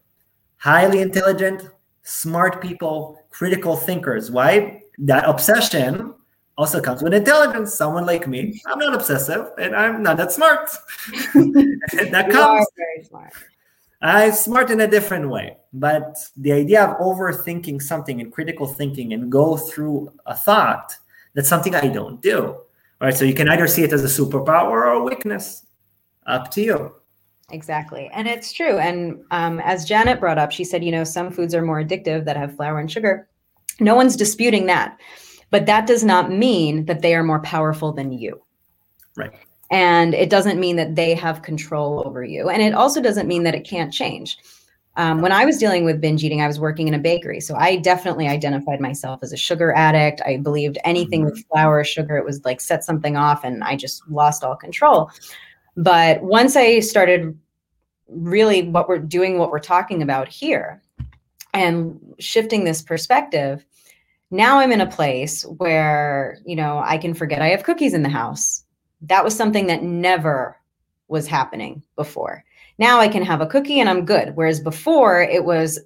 [0.64, 1.68] highly intelligent,
[2.04, 4.30] smart people, critical thinkers.
[4.30, 4.80] Why?
[4.96, 6.14] That obsession
[6.56, 7.74] also comes with intelligence.
[7.74, 10.70] Someone like me, I'm not obsessive and I'm not that smart.
[11.34, 12.66] that comes.
[14.04, 14.22] Smart.
[14.22, 15.56] I'm smart in a different way.
[15.72, 20.94] But the idea of overthinking something and critical thinking and go through a thought,
[21.34, 22.46] that's something I don't do.
[22.46, 22.66] All
[23.00, 23.16] right.
[23.16, 25.66] So you can either see it as a superpower or a weakness.
[26.26, 26.94] Up to you.
[27.50, 28.08] Exactly.
[28.14, 28.78] And it's true.
[28.78, 32.24] And um, as Janet brought up, she said, you know, some foods are more addictive
[32.24, 33.28] that have flour and sugar.
[33.80, 34.98] No one's disputing that.
[35.50, 38.40] But that does not mean that they are more powerful than you.
[39.16, 39.32] Right.
[39.74, 42.48] And it doesn't mean that they have control over you.
[42.48, 44.38] And it also doesn't mean that it can't change.
[44.94, 47.40] Um, when I was dealing with binge eating, I was working in a bakery.
[47.40, 50.22] So I definitely identified myself as a sugar addict.
[50.24, 51.30] I believed anything mm-hmm.
[51.30, 55.10] with flour, sugar, it was like set something off, and I just lost all control.
[55.76, 57.36] But once I started
[58.06, 60.80] really what we're doing, what we're talking about here,
[61.52, 63.64] and shifting this perspective,
[64.30, 68.04] now I'm in a place where, you know, I can forget I have cookies in
[68.04, 68.64] the house.
[69.08, 70.56] That was something that never
[71.08, 72.44] was happening before.
[72.78, 74.34] Now I can have a cookie and I'm good.
[74.34, 75.78] Whereas before it was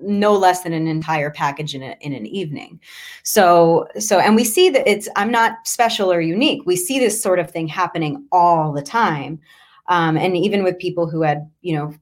[0.00, 2.80] no less than an entire package in, a, in an evening.
[3.22, 6.62] So, so, and we see that it's, I'm not special or unique.
[6.64, 9.40] We see this sort of thing happening all the time.
[9.88, 11.94] Um, and even with people who had, you know,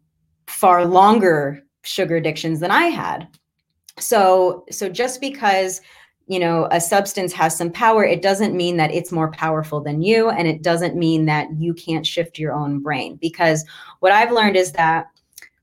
[0.46, 3.29] far longer sugar addictions than I had.
[3.99, 5.81] So, so just because
[6.31, 10.01] you know a substance has some power it doesn't mean that it's more powerful than
[10.01, 13.16] you and it doesn't mean that you can't shift your own brain.
[13.21, 13.64] Because
[13.99, 15.09] what i've learned is that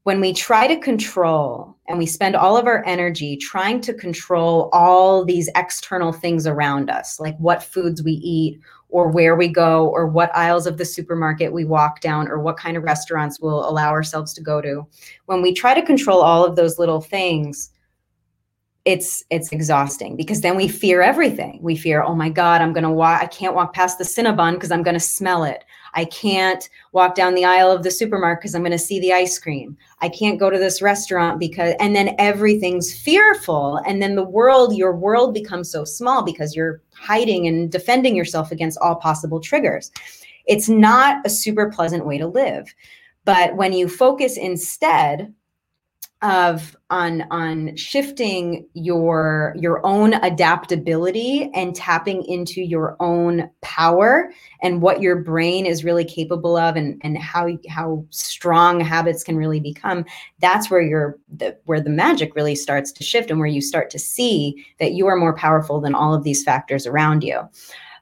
[0.03, 4.69] when we try to control and we spend all of our energy trying to control
[4.73, 9.87] all these external things around us like what foods we eat or where we go
[9.87, 13.69] or what aisles of the supermarket we walk down or what kind of restaurants we'll
[13.69, 14.85] allow ourselves to go to
[15.27, 17.71] when we try to control all of those little things
[18.87, 21.59] it's it's exhausting because then we fear everything.
[21.61, 24.71] We fear, oh my God, I'm gonna walk, I can't walk past the Cinnabon because
[24.71, 25.65] I'm gonna smell it.
[25.93, 29.37] I can't walk down the aisle of the supermarket because I'm gonna see the ice
[29.37, 29.75] cream.
[29.99, 33.81] I can't go to this restaurant because and then everything's fearful.
[33.85, 38.53] And then the world, your world becomes so small because you're hiding and defending yourself
[38.53, 39.91] against all possible triggers.
[40.45, 42.73] It's not a super pleasant way to live.
[43.25, 45.33] But when you focus instead
[46.23, 54.31] of on on shifting your your own adaptability and tapping into your own power
[54.63, 59.37] and what your brain is really capable of and and how how strong habits can
[59.37, 60.03] really become
[60.39, 63.91] that's where your the where the magic really starts to shift and where you start
[63.91, 67.47] to see that you are more powerful than all of these factors around you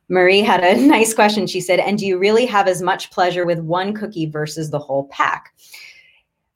[0.08, 1.48] Marie had a nice question.
[1.48, 4.78] She said, And do you really have as much pleasure with one cookie versus the
[4.78, 5.52] whole pack?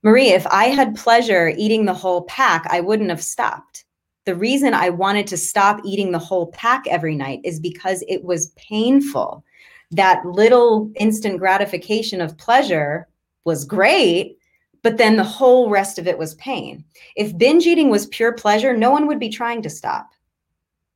[0.02, 3.84] Marie, if I had pleasure eating the whole pack, I wouldn't have stopped.
[4.26, 8.24] The reason I wanted to stop eating the whole pack every night is because it
[8.24, 9.44] was painful.
[9.92, 13.08] That little instant gratification of pleasure
[13.44, 14.38] was great,
[14.84, 16.86] but then the whole rest of it was pain.
[17.18, 20.12] If binge eating was pure pleasure, no one would be trying to stop.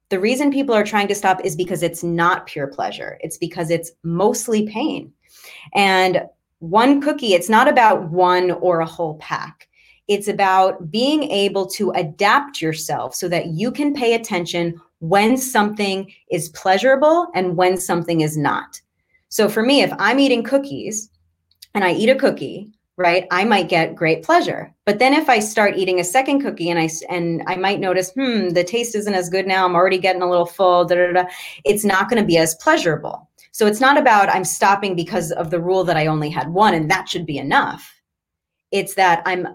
[0.09, 3.69] The reason people are trying to stop is because it's not pure pleasure, it's because
[3.69, 5.11] it's mostly pain.
[5.73, 6.21] And
[6.63, 9.67] one cookie, it's not about one or a whole pack.
[10.08, 16.10] It's about being able to adapt yourself so that you can pay attention when something
[16.32, 18.80] is pleasurable and when something is not.
[19.28, 21.10] So for me, if I'm eating cookies
[21.73, 24.73] and I eat a cookie, right, I might get great pleasure.
[24.86, 28.12] But then if I start eating a second cookie and I and I might notice,
[28.12, 29.65] hmm, the taste isn't as good now.
[29.65, 30.86] I'm already getting a little full.
[30.86, 31.26] Da, da, da,
[31.65, 33.30] it's not going to be as pleasurable.
[33.53, 36.73] So it's not about I'm stopping because of the rule that I only had one
[36.73, 38.01] and that should be enough.
[38.71, 39.47] It's that I'm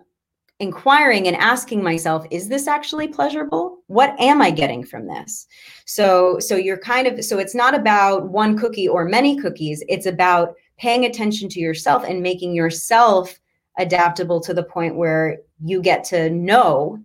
[0.61, 3.79] inquiring and asking myself is this actually pleasurable?
[3.89, 5.49] What am i getting from this?
[5.85, 9.83] So so you're kind of so it's not about one cookie or many cookies.
[9.89, 13.41] It's about paying attention to yourself and making yourself
[13.79, 17.01] adaptable to the point where you get to know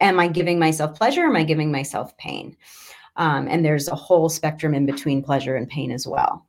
[0.00, 1.24] am i giving myself pleasure?
[1.24, 2.56] Am i giving myself pain
[3.22, 6.44] um, and there's a whole spectrum in between pleasure and pain as well.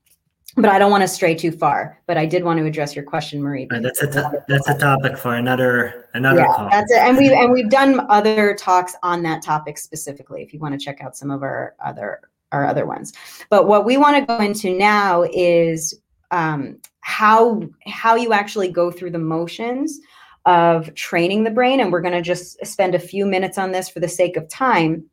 [0.56, 2.00] But I don't want to stray too far.
[2.08, 3.68] But I did want to address your question, Marie.
[3.70, 6.70] That's a to- that's a topic for another another yeah, call.
[6.72, 6.98] That's it.
[6.98, 10.42] And we and we've done other talks on that topic specifically.
[10.42, 13.14] If you want to check out some of our other our other ones.
[13.50, 15.94] But what we want to go into now is
[16.32, 20.00] um, how how you actually go through the motions
[20.46, 23.90] of training the brain, and we're going to just spend a few minutes on this
[23.90, 25.04] for the sake of time.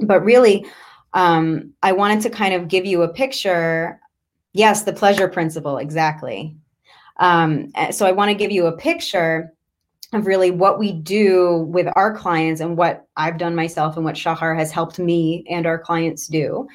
[0.00, 0.64] But really,
[1.14, 4.00] um, I wanted to kind of give you a picture.
[4.52, 6.56] Yes, the pleasure principle, exactly.
[7.18, 9.52] Um, eh, so I want to give you a picture
[10.12, 14.16] of really what we do with our clients and what I've done myself and what
[14.16, 16.66] Shahar has helped me and our clients do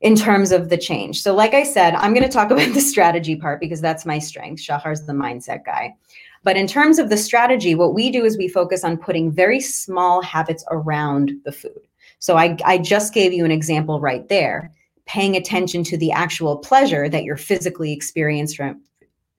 [0.00, 1.22] in terms of the change.
[1.22, 4.18] So, like I said, I'm going to talk about the strategy part because that's my
[4.18, 4.60] strength.
[4.60, 5.96] Shahar's the mindset guy.
[6.44, 9.60] But in terms of the strategy, what we do is we focus on putting very
[9.60, 11.80] small habits around the food.
[12.24, 14.72] So I, I just gave you an example right there,
[15.04, 18.80] paying attention to the actual pleasure that you're physically experiencing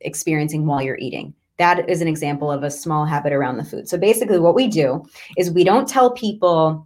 [0.01, 1.33] experiencing while you're eating.
[1.57, 3.89] That is an example of a small habit around the food.
[3.89, 5.03] So basically, what we do
[5.35, 6.85] is we don't tell people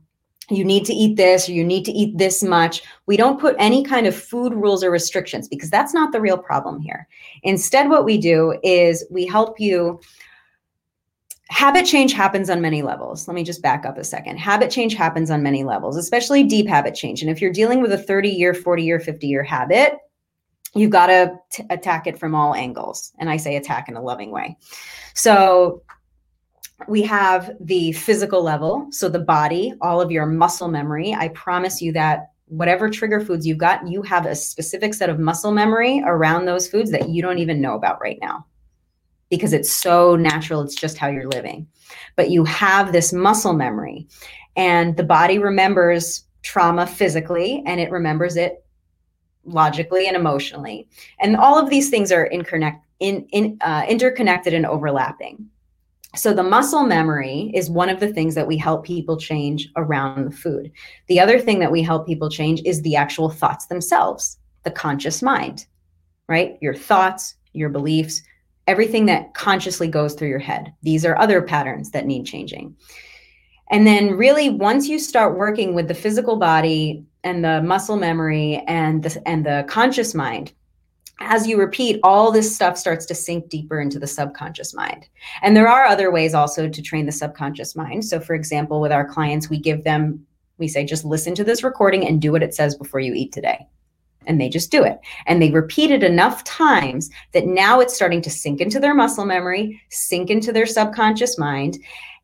[0.49, 2.81] you need to eat this or you need to eat this much.
[3.05, 6.37] We don't put any kind of food rules or restrictions because that's not the real
[6.37, 7.09] problem here.
[7.43, 9.99] Instead, what we do is we help you
[11.49, 13.27] habit change happens on many levels.
[13.27, 14.37] Let me just back up a second.
[14.37, 17.21] Habit change happens on many levels, especially deep habit change.
[17.21, 19.97] And if you're dealing with a 30 year, 40 year, 50 year habit,
[20.75, 23.11] you've got to t- attack it from all angles.
[23.17, 24.57] And I say attack in a loving way.
[25.15, 25.81] So
[26.87, 28.87] we have the physical level.
[28.91, 31.13] So the body, all of your muscle memory.
[31.13, 35.19] I promise you that whatever trigger foods you've got, you have a specific set of
[35.19, 38.45] muscle memory around those foods that you don't even know about right now
[39.29, 40.61] because it's so natural.
[40.61, 41.67] It's just how you're living.
[42.15, 44.07] But you have this muscle memory,
[44.55, 48.63] and the body remembers trauma physically and it remembers it
[49.45, 50.87] logically and emotionally.
[51.19, 52.45] And all of these things are in,
[52.99, 55.49] in, in uh, interconnected and overlapping.
[56.15, 60.25] So, the muscle memory is one of the things that we help people change around
[60.25, 60.71] the food.
[61.07, 65.21] The other thing that we help people change is the actual thoughts themselves, the conscious
[65.21, 65.67] mind,
[66.27, 66.57] right?
[66.61, 68.23] Your thoughts, your beliefs,
[68.69, 70.71] everything that consciously goes through your head.
[70.83, 72.75] These are other patterns that need changing.
[73.71, 78.63] And then, really, once you start working with the physical body and the muscle memory
[78.67, 80.53] and the, and the conscious mind,
[81.19, 85.07] as you repeat, all this stuff starts to sink deeper into the subconscious mind.
[85.41, 88.05] And there are other ways also to train the subconscious mind.
[88.05, 90.25] So, for example, with our clients, we give them,
[90.59, 93.33] we say, just listen to this recording and do what it says before you eat
[93.33, 93.67] today.
[94.29, 94.99] And they just do it.
[95.25, 99.25] And they repeat it enough times that now it's starting to sink into their muscle
[99.25, 101.79] memory, sink into their subconscious mind.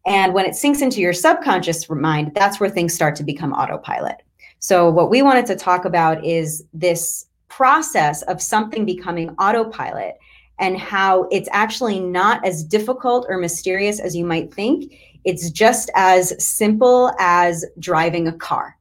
[0.05, 4.21] And when it sinks into your subconscious mind, that's where things start to become autopilot.
[4.59, 10.15] So, what we wanted to talk about is this process of something becoming autopilot
[10.59, 14.93] and how it's actually not as difficult or mysterious as you might think.
[15.23, 18.77] It's just as simple as driving a car.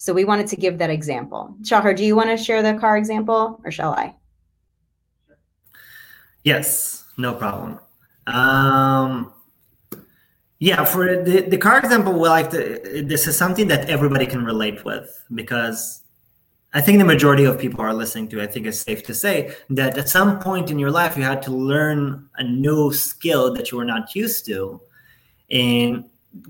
[0.00, 1.54] So we wanted to give that example.
[1.62, 4.14] Shahar, do you want to share the car example or shall I?
[6.42, 7.78] Yes, no problem.
[8.26, 9.30] Um,
[10.58, 14.42] yeah, for the, the car example, we like to, this is something that everybody can
[14.42, 16.02] relate with because
[16.72, 18.40] I think the majority of people are listening to.
[18.40, 21.42] I think it's safe to say that at some point in your life, you had
[21.42, 24.80] to learn a new skill that you were not used to,
[25.50, 26.06] and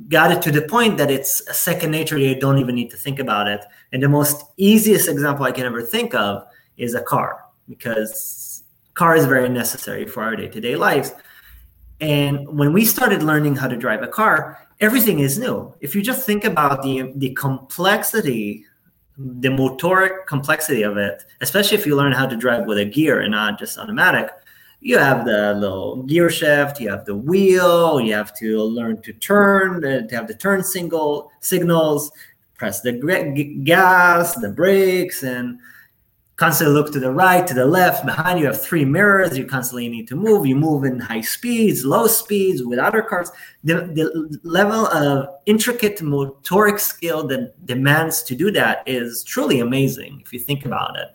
[0.09, 2.19] got it to the point that it's a second nature.
[2.19, 3.65] You don't even need to think about it.
[3.93, 6.45] And the most easiest example I can ever think of
[6.77, 8.63] is a car, because
[8.95, 11.13] car is very necessary for our day-to-day lives.
[12.01, 15.75] And when we started learning how to drive a car, everything is new.
[15.81, 18.65] If you just think about the the complexity
[19.21, 23.21] the motoric complexity of it, especially if you learn how to drive with a gear
[23.21, 24.31] and not just automatic,
[24.81, 29.13] you have the little gear shift, you have the wheel, you have to learn to
[29.13, 32.11] turn, uh, to have the turn single signals,
[32.55, 32.93] press the
[33.65, 35.59] gas, the brakes, and
[36.37, 38.07] constantly look to the right, to the left.
[38.07, 39.37] Behind you have three mirrors.
[39.37, 40.47] You constantly need to move.
[40.47, 43.31] You move in high speeds, low speeds with other cars.
[43.63, 50.23] The, the level of intricate motoric skill that demands to do that is truly amazing
[50.25, 51.09] if you think about it.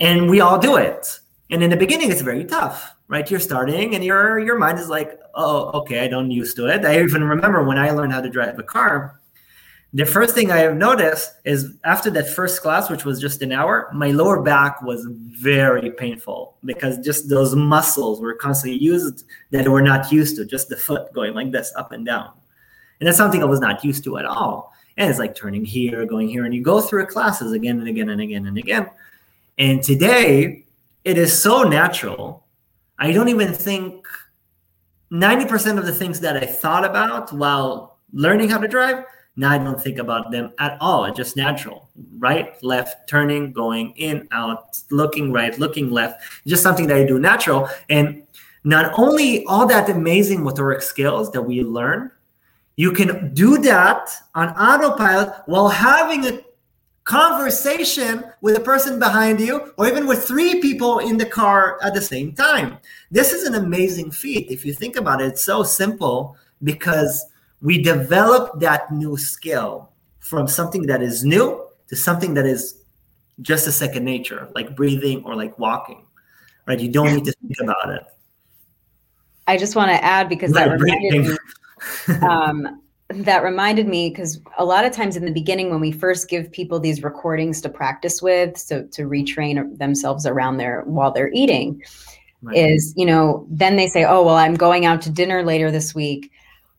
[0.00, 1.20] And we all do it.
[1.50, 3.30] And in the beginning, it's very tough, right?
[3.30, 6.84] You're starting and your your mind is like, oh, okay, I don't used to it.
[6.84, 9.20] I even remember when I learned how to drive a car,
[9.96, 13.52] the first thing I have noticed is after that first class, which was just an
[13.52, 19.68] hour, my lower back was very painful because just those muscles were constantly used that
[19.68, 22.30] were not used to, just the foot going like this up and down.
[23.00, 24.74] And that's something I was not used to at all.
[24.98, 28.10] And it's like turning here, going here, and you go through classes again and again
[28.10, 28.90] and again and again.
[29.56, 30.65] And today,
[31.06, 32.46] it is so natural.
[32.98, 34.06] I don't even think
[35.12, 39.04] 90% of the things that I thought about while learning how to drive
[39.36, 41.04] now I don't think about them at all.
[41.04, 41.90] It's just natural.
[42.18, 46.22] Right, left, turning, going in, out, looking right, looking left.
[46.46, 47.68] Just something that I do natural.
[47.90, 48.22] And
[48.64, 52.10] not only all that amazing motoric skills that we learn,
[52.76, 56.40] you can do that on autopilot while having a
[57.06, 61.94] conversation with a person behind you or even with three people in the car at
[61.94, 62.78] the same time.
[63.12, 64.50] This is an amazing feat.
[64.50, 67.24] If you think about it, it's so simple because
[67.62, 69.88] we develop that new skill
[70.18, 72.82] from something that is new to something that is
[73.40, 76.04] just a second nature, like breathing or like walking,
[76.66, 76.80] right?
[76.80, 78.02] You don't need to think about it.
[79.46, 81.36] I just want to add because that reminded me,
[82.22, 86.28] um, that reminded me because a lot of times in the beginning when we first
[86.28, 91.30] give people these recordings to practice with, so to retrain themselves around there while they're
[91.32, 91.82] eating,
[92.42, 92.56] right.
[92.56, 95.94] is you know then they say, oh well, I'm going out to dinner later this
[95.94, 96.32] week.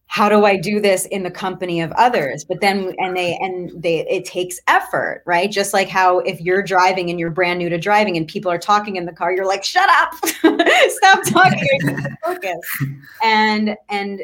[0.10, 2.44] How do i do this in the company of others?
[2.44, 5.50] But then and they and they it takes effort right?
[5.50, 8.58] Just like how if you're driving and you're brand new to driving and people are
[8.58, 10.14] talking in the car you're like shut up.
[10.90, 11.80] Stop talking.
[12.24, 12.60] Focus
[13.24, 14.22] and and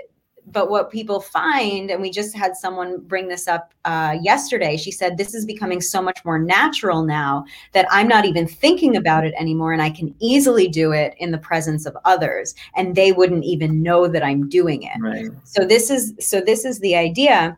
[0.47, 4.91] but what people find, and we just had someone bring this up uh, yesterday, she
[4.91, 9.25] said, This is becoming so much more natural now that I'm not even thinking about
[9.25, 9.73] it anymore.
[9.73, 12.55] And I can easily do it in the presence of others.
[12.75, 14.99] And they wouldn't even know that I'm doing it.
[14.99, 15.27] Right.
[15.43, 17.57] So this is so this is the idea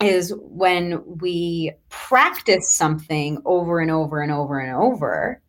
[0.00, 5.40] is when we practice something over and over and over and over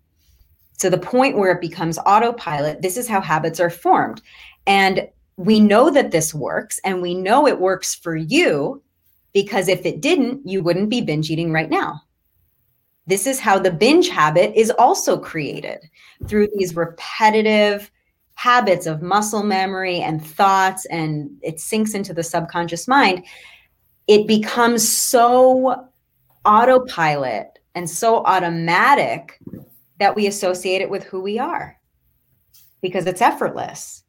[0.79, 2.81] to the point where it becomes autopilot.
[2.81, 4.21] This is how habits are formed.
[4.65, 5.07] And
[5.39, 8.83] we know that this works and we know it works for you
[9.31, 12.01] because if it didn't, you wouldn't be binge eating right now.
[13.07, 15.79] This is how the binge habit is also created
[16.27, 17.89] through these repetitive
[18.35, 23.23] habits of muscle memory and thoughts, and it sinks into the subconscious mind.
[24.07, 25.87] It becomes so
[26.43, 29.39] autopilot and so automatic
[29.99, 31.77] that we associate it with who we are
[32.81, 34.03] because it's effortless.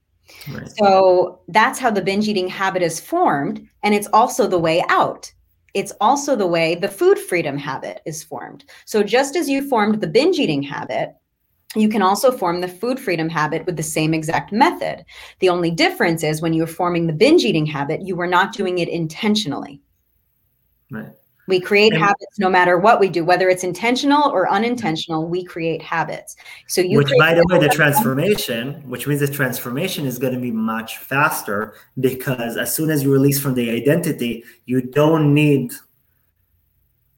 [0.48, 0.70] Right.
[0.78, 3.66] So that's how the binge eating habit is formed.
[3.82, 5.32] And it's also the way out.
[5.74, 8.64] It's also the way the food freedom habit is formed.
[8.86, 11.14] So just as you formed the binge eating habit,
[11.76, 15.04] you can also form the food freedom habit with the same exact method.
[15.38, 18.78] The only difference is when you're forming the binge eating habit, you were not doing
[18.78, 19.80] it intentionally.
[20.90, 21.14] Right.
[21.50, 25.28] We create and, habits no matter what we do, whether it's intentional or unintentional.
[25.28, 26.36] We create habits.
[26.68, 30.40] So you, which by the way, the transformation, which means the transformation is going to
[30.40, 35.72] be much faster because as soon as you release from the identity, you don't need.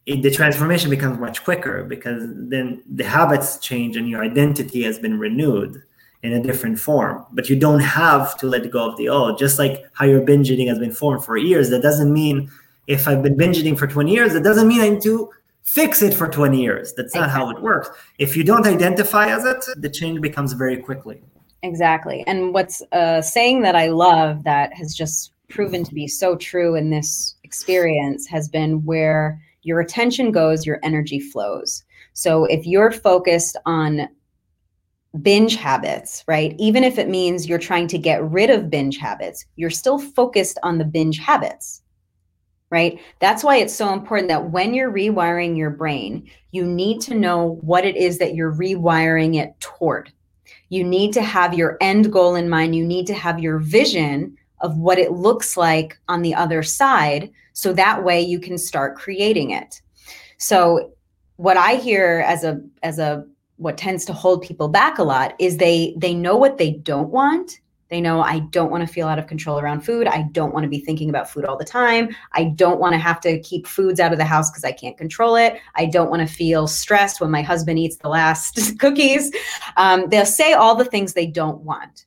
[0.06, 4.98] It, the transformation becomes much quicker because then the habits change and your identity has
[4.98, 5.80] been renewed
[6.22, 7.24] in a different form.
[7.32, 9.38] But you don't have to let go of the old.
[9.38, 12.50] Just like how your binge eating has been formed for years, that doesn't mean
[12.86, 15.30] if I've been binge eating for 20 years, it doesn't mean I need to
[15.62, 16.92] fix it for 20 years.
[16.94, 17.44] That's not exactly.
[17.44, 17.90] how it works.
[18.18, 21.22] If you don't identify as it, the change becomes very quickly.
[21.62, 22.24] Exactly.
[22.26, 26.74] And what's a saying that I love that has just proven to be so true
[26.74, 31.84] in this experience has been where your attention goes, your energy flows.
[32.14, 34.08] So if you're focused on
[35.20, 36.54] binge habits, right?
[36.58, 40.58] Even if it means you're trying to get rid of binge habits, you're still focused
[40.62, 41.81] on the binge habits
[42.72, 42.98] right?
[43.18, 47.58] That's why it's so important that when you're rewiring your brain, you need to know
[47.60, 50.10] what it is that you're rewiring it toward.
[50.70, 52.74] You need to have your end goal in mind.
[52.74, 57.30] You need to have your vision of what it looks like on the other side.
[57.52, 59.82] So that way you can start creating it.
[60.38, 60.94] So
[61.36, 65.34] what I hear as a, as a, what tends to hold people back a lot
[65.38, 67.60] is they they know what they don't want
[67.92, 70.06] they know I don't want to feel out of control around food.
[70.06, 72.08] I don't want to be thinking about food all the time.
[72.32, 74.96] I don't want to have to keep foods out of the house because I can't
[74.96, 75.58] control it.
[75.74, 79.30] I don't want to feel stressed when my husband eats the last cookies.
[79.76, 82.06] Um, they'll say all the things they don't want.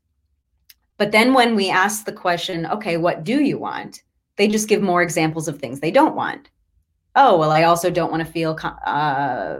[0.97, 4.01] But then when we ask the question, okay, what do you want?
[4.37, 6.49] They just give more examples of things they don't want.
[7.13, 8.57] Oh, well, I also don't want to feel
[8.87, 9.59] uh,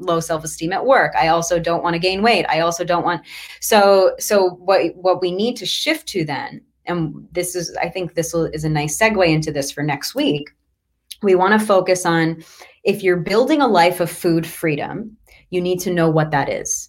[0.00, 1.14] low self-esteem at work.
[1.16, 2.46] I also don't want to gain weight.
[2.48, 3.22] I also don't want
[3.60, 8.14] so so what what we need to shift to then and this is i think
[8.14, 10.50] this is a nice segue into this for next week
[11.22, 12.42] we want to focus on
[12.84, 15.16] if you're building a life of food freedom
[15.50, 16.88] you need to know what that is.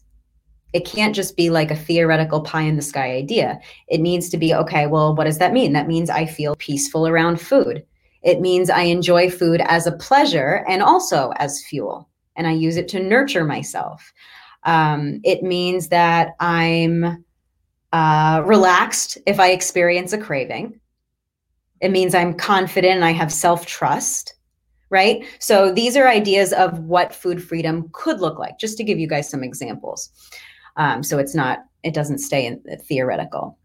[0.73, 3.59] It can't just be like a theoretical pie in the sky idea.
[3.89, 5.73] It needs to be okay well what does that mean?
[5.73, 7.83] That means i feel peaceful around food.
[8.23, 12.07] It means i enjoy food as a pleasure and also as fuel
[12.41, 14.11] and I use it to nurture myself.
[14.63, 17.23] Um, it means that I'm
[17.93, 20.79] uh, relaxed if I experience a craving.
[21.81, 24.33] It means I'm confident and I have self trust,
[24.89, 25.23] right?
[25.37, 29.07] So these are ideas of what food freedom could look like, just to give you
[29.07, 30.09] guys some examples.
[30.77, 33.59] Um, so it's not, it doesn't stay in theoretical.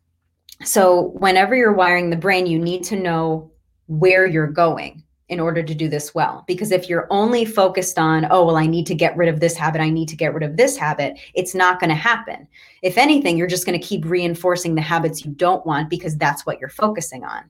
[0.65, 3.51] So whenever you're wiring the brain, you need to know
[3.87, 6.45] where you're going in order to do this well.
[6.47, 9.57] Because if you're only focused on, oh, well, I need to get rid of this
[9.57, 12.47] habit, I need to get rid of this habit, it's not going to happen.
[12.83, 16.47] If anything, you're just going to keep reinforcing the habits you don't want because that's
[16.47, 17.43] what you're focusing on.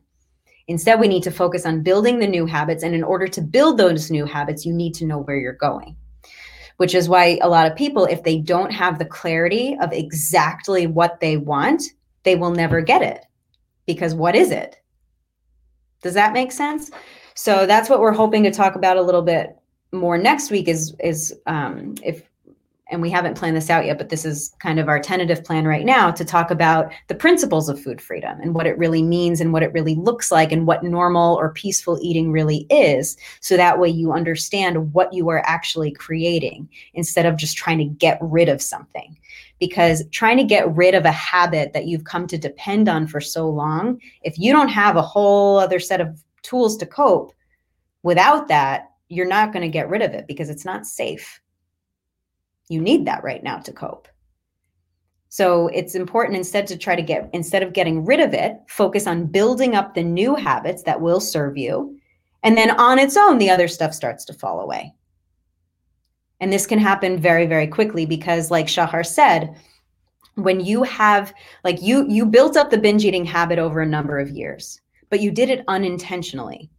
[0.68, 2.82] Instead, we need to focus on building the new habits.
[2.82, 5.96] And in order to build those new habits, you need to know where you're going.
[6.78, 10.86] Which is why a lot of people, if they don't have the clarity of exactly
[10.86, 11.82] what they want,
[12.24, 13.24] they will never get it.
[13.86, 14.76] Because what is it?
[16.02, 16.90] Does that make sense?
[17.36, 19.56] So that's what we're hoping to talk about a little bit
[19.92, 22.22] more next week is is um, if
[22.88, 25.66] and we haven't planned this out yet, but this is kind of our tentative plan
[25.66, 29.40] right now to talk about the principles of food freedom and what it really means
[29.40, 33.16] and what it really looks like and what normal or peaceful eating really is.
[33.40, 37.84] So that way you understand what you are actually creating instead of just trying to
[37.86, 39.18] get rid of something.
[39.58, 43.20] Because trying to get rid of a habit that you've come to depend on for
[43.20, 47.32] so long, if you don't have a whole other set of tools to cope.
[48.02, 51.40] Without that, you're not going to get rid of it because it's not safe.
[52.68, 54.08] You need that right now to cope.
[55.28, 59.06] So it's important instead to try to get, instead of getting rid of it, focus
[59.06, 61.98] on building up the new habits that will serve you
[62.46, 64.94] And then on its own, the other stuff starts to fall away.
[66.38, 69.56] And this can happen very, very quickly because, like Shahar said,
[70.36, 71.34] when you have
[71.64, 74.80] like you you built up the binge eating habit over a number of years,
[75.10, 76.70] but you did it unintentionally.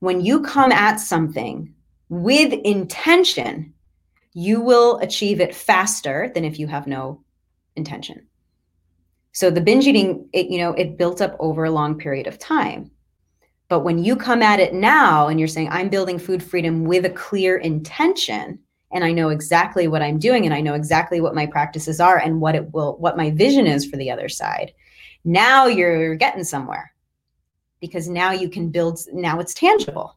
[0.00, 1.74] When you come at something
[2.08, 3.74] with intention,
[4.32, 7.22] you will achieve it faster than if you have no
[7.76, 8.26] intention.
[9.32, 12.38] So the binge eating, it, you know, it built up over a long period of
[12.38, 12.90] time.
[13.68, 17.04] But when you come at it now and you're saying, I'm building food freedom with
[17.04, 18.58] a clear intention,
[18.90, 22.16] and I know exactly what I'm doing, and I know exactly what my practices are
[22.16, 24.72] and what it will, what my vision is for the other side,
[25.24, 26.92] now you're getting somewhere
[27.80, 30.16] because now you can build, now it's tangible.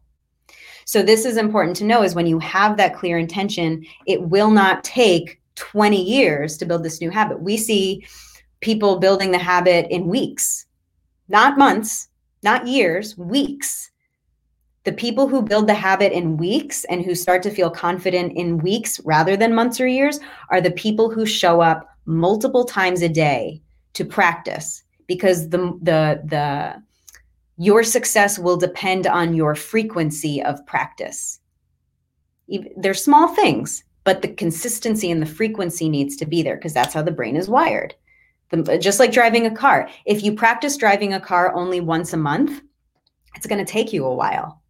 [0.86, 4.52] So this is important to know is when you have that clear intention, it will
[4.52, 7.42] not take 20 years to build this new habit.
[7.42, 8.06] We see
[8.62, 10.66] people building the habit in weeks,
[11.30, 12.10] not months,
[12.44, 13.92] not years, weeks.
[14.84, 18.58] The people who build the habit in weeks and who start to feel confident in
[18.58, 23.10] weeks rather than months or years are the people who show up multiple times a
[23.10, 23.62] day
[23.94, 26.82] to practice because the the the
[27.62, 31.40] your success will depend on your frequency of practice.
[32.76, 36.96] They're small things, but the consistency and the frequency needs to be there because that's
[36.96, 37.94] how the brain is wired.
[38.50, 39.88] The, uh, just like driving a car.
[40.08, 42.64] If you practice driving a car only once a month,
[43.36, 44.64] it's going to take you a while,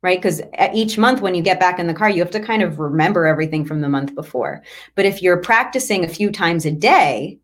[0.00, 0.18] right?
[0.18, 2.62] Because uh, each month when you get back in the car, you have to kind
[2.62, 4.62] of remember everything from the month before.
[4.94, 7.40] But if you're practicing a few times a day,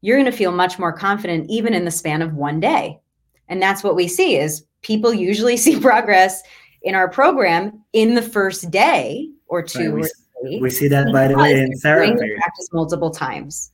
[0.00, 3.00] you're going to feel much more confident even in the span of one day.
[3.48, 6.42] And that's what we see is people usually see progress
[6.82, 10.08] in our program in the first day or two right, we, or
[10.42, 10.60] three.
[10.60, 12.34] We see that by the way in therapy.
[12.36, 13.72] Practice multiple times.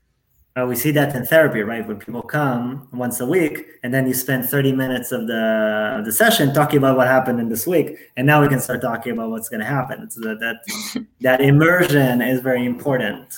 [0.54, 1.86] Uh, we see that in therapy, right?
[1.88, 6.04] When people come once a week, and then you spend 30 minutes of the of
[6.04, 9.12] the session talking about what happened in this week, and now we can start talking
[9.12, 10.10] about what's going to happen.
[10.10, 13.32] So that that, that immersion is very important.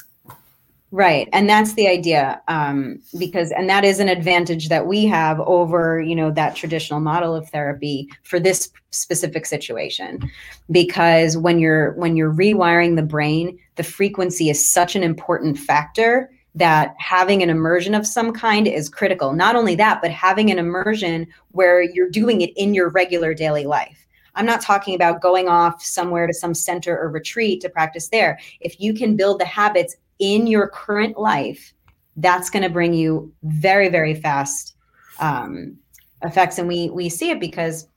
[0.96, 5.40] Right, and that's the idea, um, because and that is an advantage that we have
[5.40, 10.30] over you know that traditional model of therapy for this specific situation,
[10.70, 16.30] because when you're when you're rewiring the brain, the frequency is such an important factor
[16.54, 19.32] that having an immersion of some kind is critical.
[19.32, 23.64] Not only that, but having an immersion where you're doing it in your regular daily
[23.64, 24.06] life.
[24.36, 28.38] I'm not talking about going off somewhere to some center or retreat to practice there.
[28.60, 31.72] If you can build the habits in your current life,
[32.16, 34.74] that's going to bring you very, very fast
[35.20, 35.76] um,
[36.22, 36.58] effects.
[36.58, 37.88] And we we see it because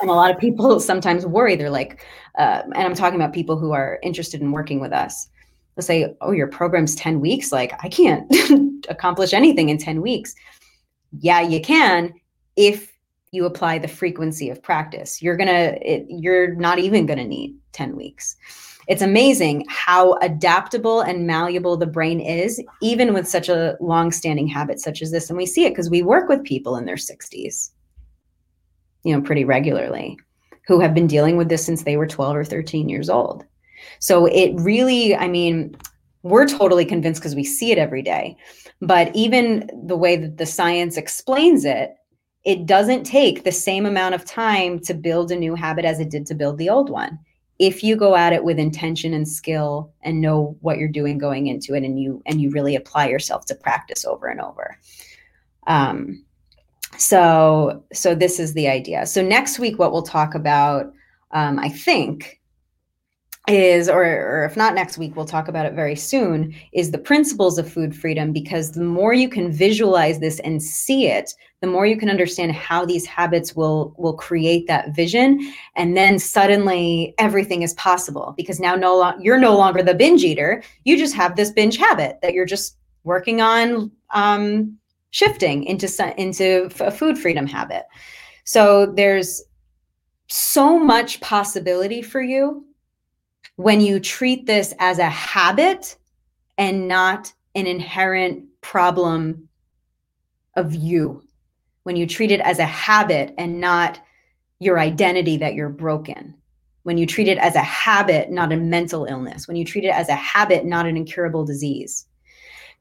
[0.00, 1.56] and a lot of people sometimes worry.
[1.56, 2.04] They're like,
[2.38, 5.28] uh, and I'm talking about people who are interested in working with us
[5.76, 7.52] they'll say, Oh, your program's 10 weeks.
[7.52, 8.26] Like, I can't
[8.88, 10.34] accomplish anything in 10 weeks.
[11.20, 12.12] Yeah, you can
[12.56, 12.92] if
[13.32, 15.20] you apply the frequency of practice.
[15.20, 18.36] You're going to, you're not even going to need 10 weeks.
[18.88, 24.46] It's amazing how adaptable and malleable the brain is, even with such a long standing
[24.46, 25.28] habit such as this.
[25.28, 27.70] And we see it because we work with people in their 60s,
[29.02, 30.16] you know, pretty regularly
[30.66, 33.44] who have been dealing with this since they were 12 or 13 years old.
[34.00, 35.76] So it really, I mean,
[36.22, 38.36] we're totally convinced because we see it every day.
[38.80, 41.94] But even the way that the science explains it,
[42.44, 46.10] it doesn't take the same amount of time to build a new habit as it
[46.10, 47.18] did to build the old one.
[47.58, 51.46] If you go at it with intention and skill and know what you're doing going
[51.46, 54.78] into it and you and you really apply yourself to practice over and over.
[55.66, 56.24] Um,
[56.98, 59.06] so so this is the idea.
[59.06, 60.92] So next week what we'll talk about
[61.32, 62.40] um, I think
[63.48, 66.98] is or, or if not next week we'll talk about it very soon is the
[66.98, 71.32] principles of food freedom because the more you can visualize this and see it
[71.66, 76.16] the more you can understand how these habits will will create that vision and then
[76.16, 80.62] suddenly everything is possible because now no lo- you're no longer the binge eater.
[80.84, 84.78] You just have this binge habit that you're just working on um,
[85.10, 85.88] shifting into
[86.20, 87.84] into a food freedom habit.
[88.44, 89.42] So there's
[90.28, 92.64] so much possibility for you
[93.56, 95.96] when you treat this as a habit
[96.58, 99.48] and not an inherent problem
[100.56, 101.22] of you,
[101.86, 104.00] when you treat it as a habit and not
[104.58, 106.34] your identity that you're broken,
[106.82, 109.94] when you treat it as a habit, not a mental illness, when you treat it
[109.94, 112.04] as a habit, not an incurable disease,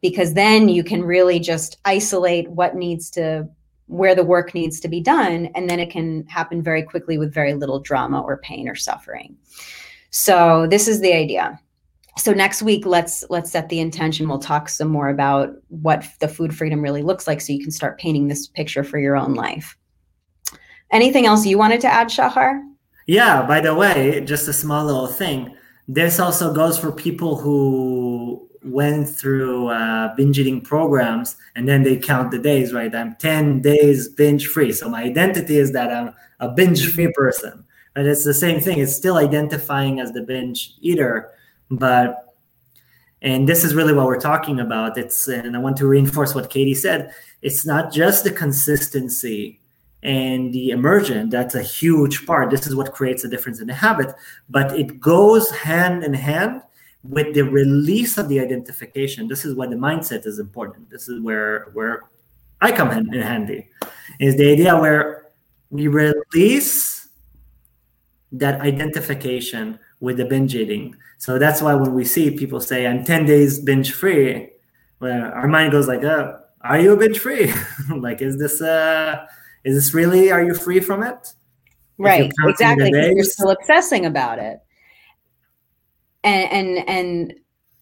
[0.01, 3.47] because then you can really just isolate what needs to
[3.85, 7.31] where the work needs to be done and then it can happen very quickly with
[7.31, 9.37] very little drama or pain or suffering.
[10.09, 11.59] So this is the idea.
[12.17, 14.29] So next week, let's let's set the intention.
[14.29, 17.71] We'll talk some more about what the food freedom really looks like, so you can
[17.71, 19.77] start painting this picture for your own life.
[20.91, 22.61] Anything else you wanted to add, Shahar?
[23.07, 25.55] Yeah, by the way, just a small little thing.
[25.87, 31.97] This also goes for people who went through uh, binge eating programs and then they
[31.97, 32.93] count the days, right?
[32.95, 34.71] I'm 10 days binge free.
[34.71, 37.63] So my identity is that I'm a binge free person.
[37.95, 38.79] And it's the same thing.
[38.79, 41.31] It's still identifying as the binge eater,
[41.69, 42.21] but
[43.21, 44.97] and this is really what we're talking about.
[44.97, 47.13] It's and I want to reinforce what Katie said.
[47.41, 49.59] It's not just the consistency
[50.05, 53.73] and the immersion that's a huge part this is what creates a difference in the
[53.73, 54.13] habit
[54.49, 56.61] but it goes hand in hand
[57.03, 61.19] with the release of the identification this is why the mindset is important this is
[61.21, 62.03] where where
[62.61, 63.67] i come in, in handy
[64.19, 65.31] is the idea where
[65.71, 67.09] we release
[68.31, 70.95] that identification with the binge eating.
[71.17, 74.49] So that's why when we see people say i'm 10 days binge free
[74.99, 77.53] well, our mind goes like oh, are you binge free?
[77.89, 79.25] Like is this uh
[79.63, 81.33] is this really are you free from it?
[81.97, 84.59] Right exactly you're still obsessing about it.
[86.23, 87.33] And and and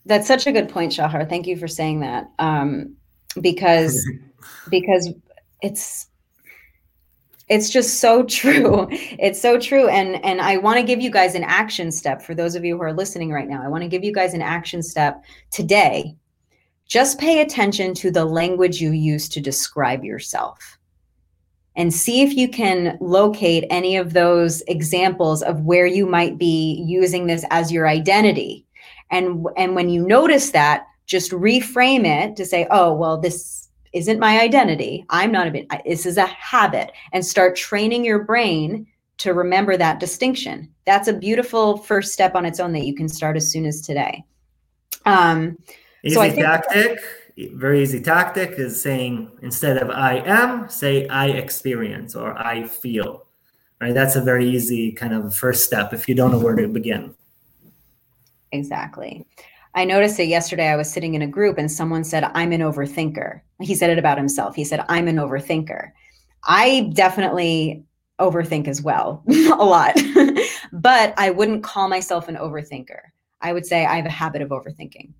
[0.05, 1.25] that's such a good point shahar.
[1.25, 2.29] Thank you for saying that.
[2.39, 2.97] Um,
[3.39, 4.05] because
[4.69, 5.09] because
[5.61, 6.07] it's
[7.49, 11.35] it's just so true it's so true and and i want to give you guys
[11.35, 13.89] an action step for those of you who are listening right now i want to
[13.89, 16.15] give you guys an action step today
[16.85, 20.77] just pay attention to the language you use to describe yourself
[21.75, 26.83] and see if you can locate any of those examples of where you might be
[26.85, 28.65] using this as your identity.
[29.09, 33.62] And, and when you notice that, just reframe it to say, oh, well, this
[33.93, 35.05] isn't my identity.
[35.09, 36.91] I'm not a bit, this is a habit.
[37.11, 38.87] And start training your brain
[39.19, 40.69] to remember that distinction.
[40.85, 43.81] That's a beautiful first step on its own that you can start as soon as
[43.81, 44.23] today.
[45.05, 45.57] Um,
[46.03, 46.99] Easy so I tactic
[47.37, 53.25] very easy tactic is saying instead of I am, say I experience or I feel.
[53.81, 53.93] Right?
[53.93, 57.15] That's a very easy kind of first step if you don't know where to begin.
[58.51, 59.25] Exactly.
[59.75, 60.67] I noticed it yesterday.
[60.67, 63.41] I was sitting in a group and someone said, I'm an overthinker.
[63.59, 64.55] He said it about himself.
[64.55, 65.91] He said, I'm an overthinker.
[66.43, 67.83] I definitely
[68.19, 69.95] overthink as well, a lot,
[70.71, 72.99] but I wouldn't call myself an overthinker.
[73.41, 75.13] I would say I have a habit of overthinking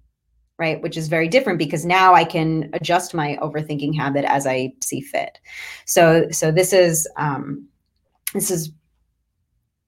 [0.59, 4.71] right which is very different because now i can adjust my overthinking habit as i
[4.81, 5.39] see fit
[5.85, 7.67] so so this is um
[8.33, 8.71] this is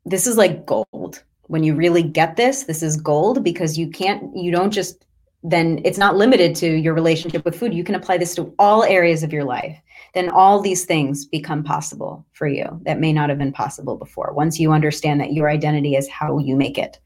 [0.06, 4.36] this is like gold when you really get this this is gold because you can't
[4.36, 5.06] you don't just
[5.44, 8.84] then it's not limited to your relationship with food you can apply this to all
[8.84, 9.78] areas of your life
[10.14, 14.34] then all these things become possible for you that may not have been possible before
[14.34, 17.00] once you understand that your identity is how you make it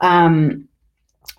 [0.00, 0.68] um,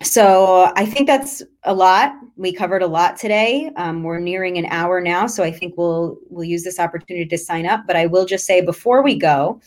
[0.02, 2.14] so I think that's a lot.
[2.36, 3.70] We covered a lot today.
[3.76, 7.36] Um, we're nearing an hour now, so I think we'll we'll use this opportunity to
[7.36, 7.82] sign up.
[7.86, 9.60] But I will just say before we go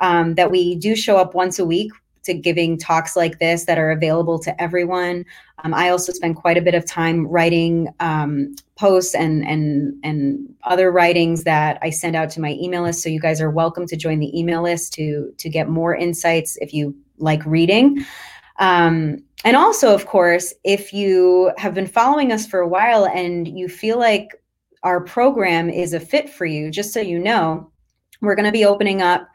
[0.00, 1.92] um, that we do show up once a week
[2.24, 5.24] to giving talks like this that are available to everyone.
[5.64, 10.54] Um, I also spend quite a bit of time writing um, posts and and and
[10.64, 13.02] other writings that I send out to my email list.
[13.02, 16.58] So you guys are welcome to join the email list to to get more insights
[16.60, 18.04] if you like reading.
[18.58, 23.46] Um, and also, of course, if you have been following us for a while and
[23.46, 24.30] you feel like
[24.82, 27.70] our program is a fit for you, just so you know,
[28.20, 29.28] we're going to be opening up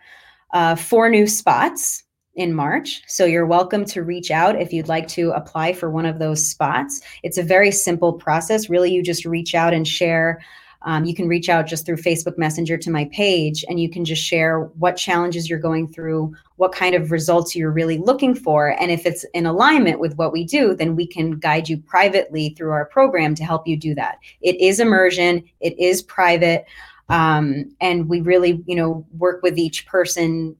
[0.53, 2.03] uh, four new spots
[2.35, 3.01] in March.
[3.07, 6.47] So you're welcome to reach out if you'd like to apply for one of those
[6.47, 7.01] spots.
[7.21, 8.69] It's a very simple process.
[8.69, 10.39] Really, you just reach out and share
[10.85, 14.03] um, you can reach out just through Facebook Messenger to my page and you can
[14.03, 18.79] just share what challenges you're going through, what kind of results you're really looking for.
[18.79, 22.53] And if it's in alignment with what we do, then we can guide you privately
[22.57, 24.17] through our program to help you do that.
[24.41, 26.65] It is immersion, it is private.
[27.13, 30.55] Um, and we really, you know, work with each person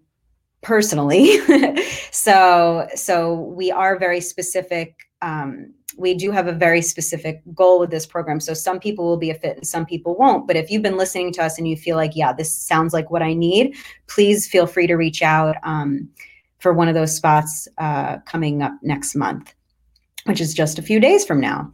[0.61, 1.37] personally.
[2.11, 7.91] so, so we are very specific um, we do have a very specific goal with
[7.91, 8.39] this program.
[8.39, 10.47] So some people will be a fit and some people won't.
[10.47, 13.11] But if you've been listening to us and you feel like, yeah, this sounds like
[13.11, 13.75] what I need,
[14.07, 16.09] please feel free to reach out um,
[16.59, 19.53] for one of those spots uh, coming up next month,
[20.25, 21.71] which is just a few days from now.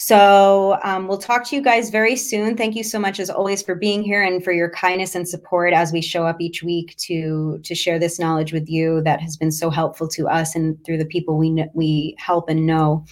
[0.00, 2.56] So um, we'll talk to you guys very soon.
[2.56, 5.74] Thank you so much, as always, for being here and for your kindness and support
[5.74, 9.36] as we show up each week to to share this knowledge with you that has
[9.36, 13.04] been so helpful to us and through the people we we help and know.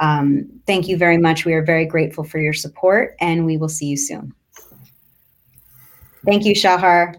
[0.00, 1.44] Um, thank you very much.
[1.44, 4.34] We are very grateful for your support, and we will see you soon.
[6.24, 7.14] Thank you, Shahar.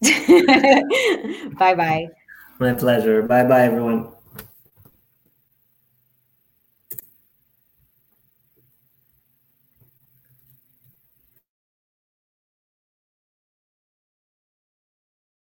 [1.58, 2.06] bye bye.
[2.60, 3.22] My pleasure.
[3.22, 4.15] Bye bye, everyone.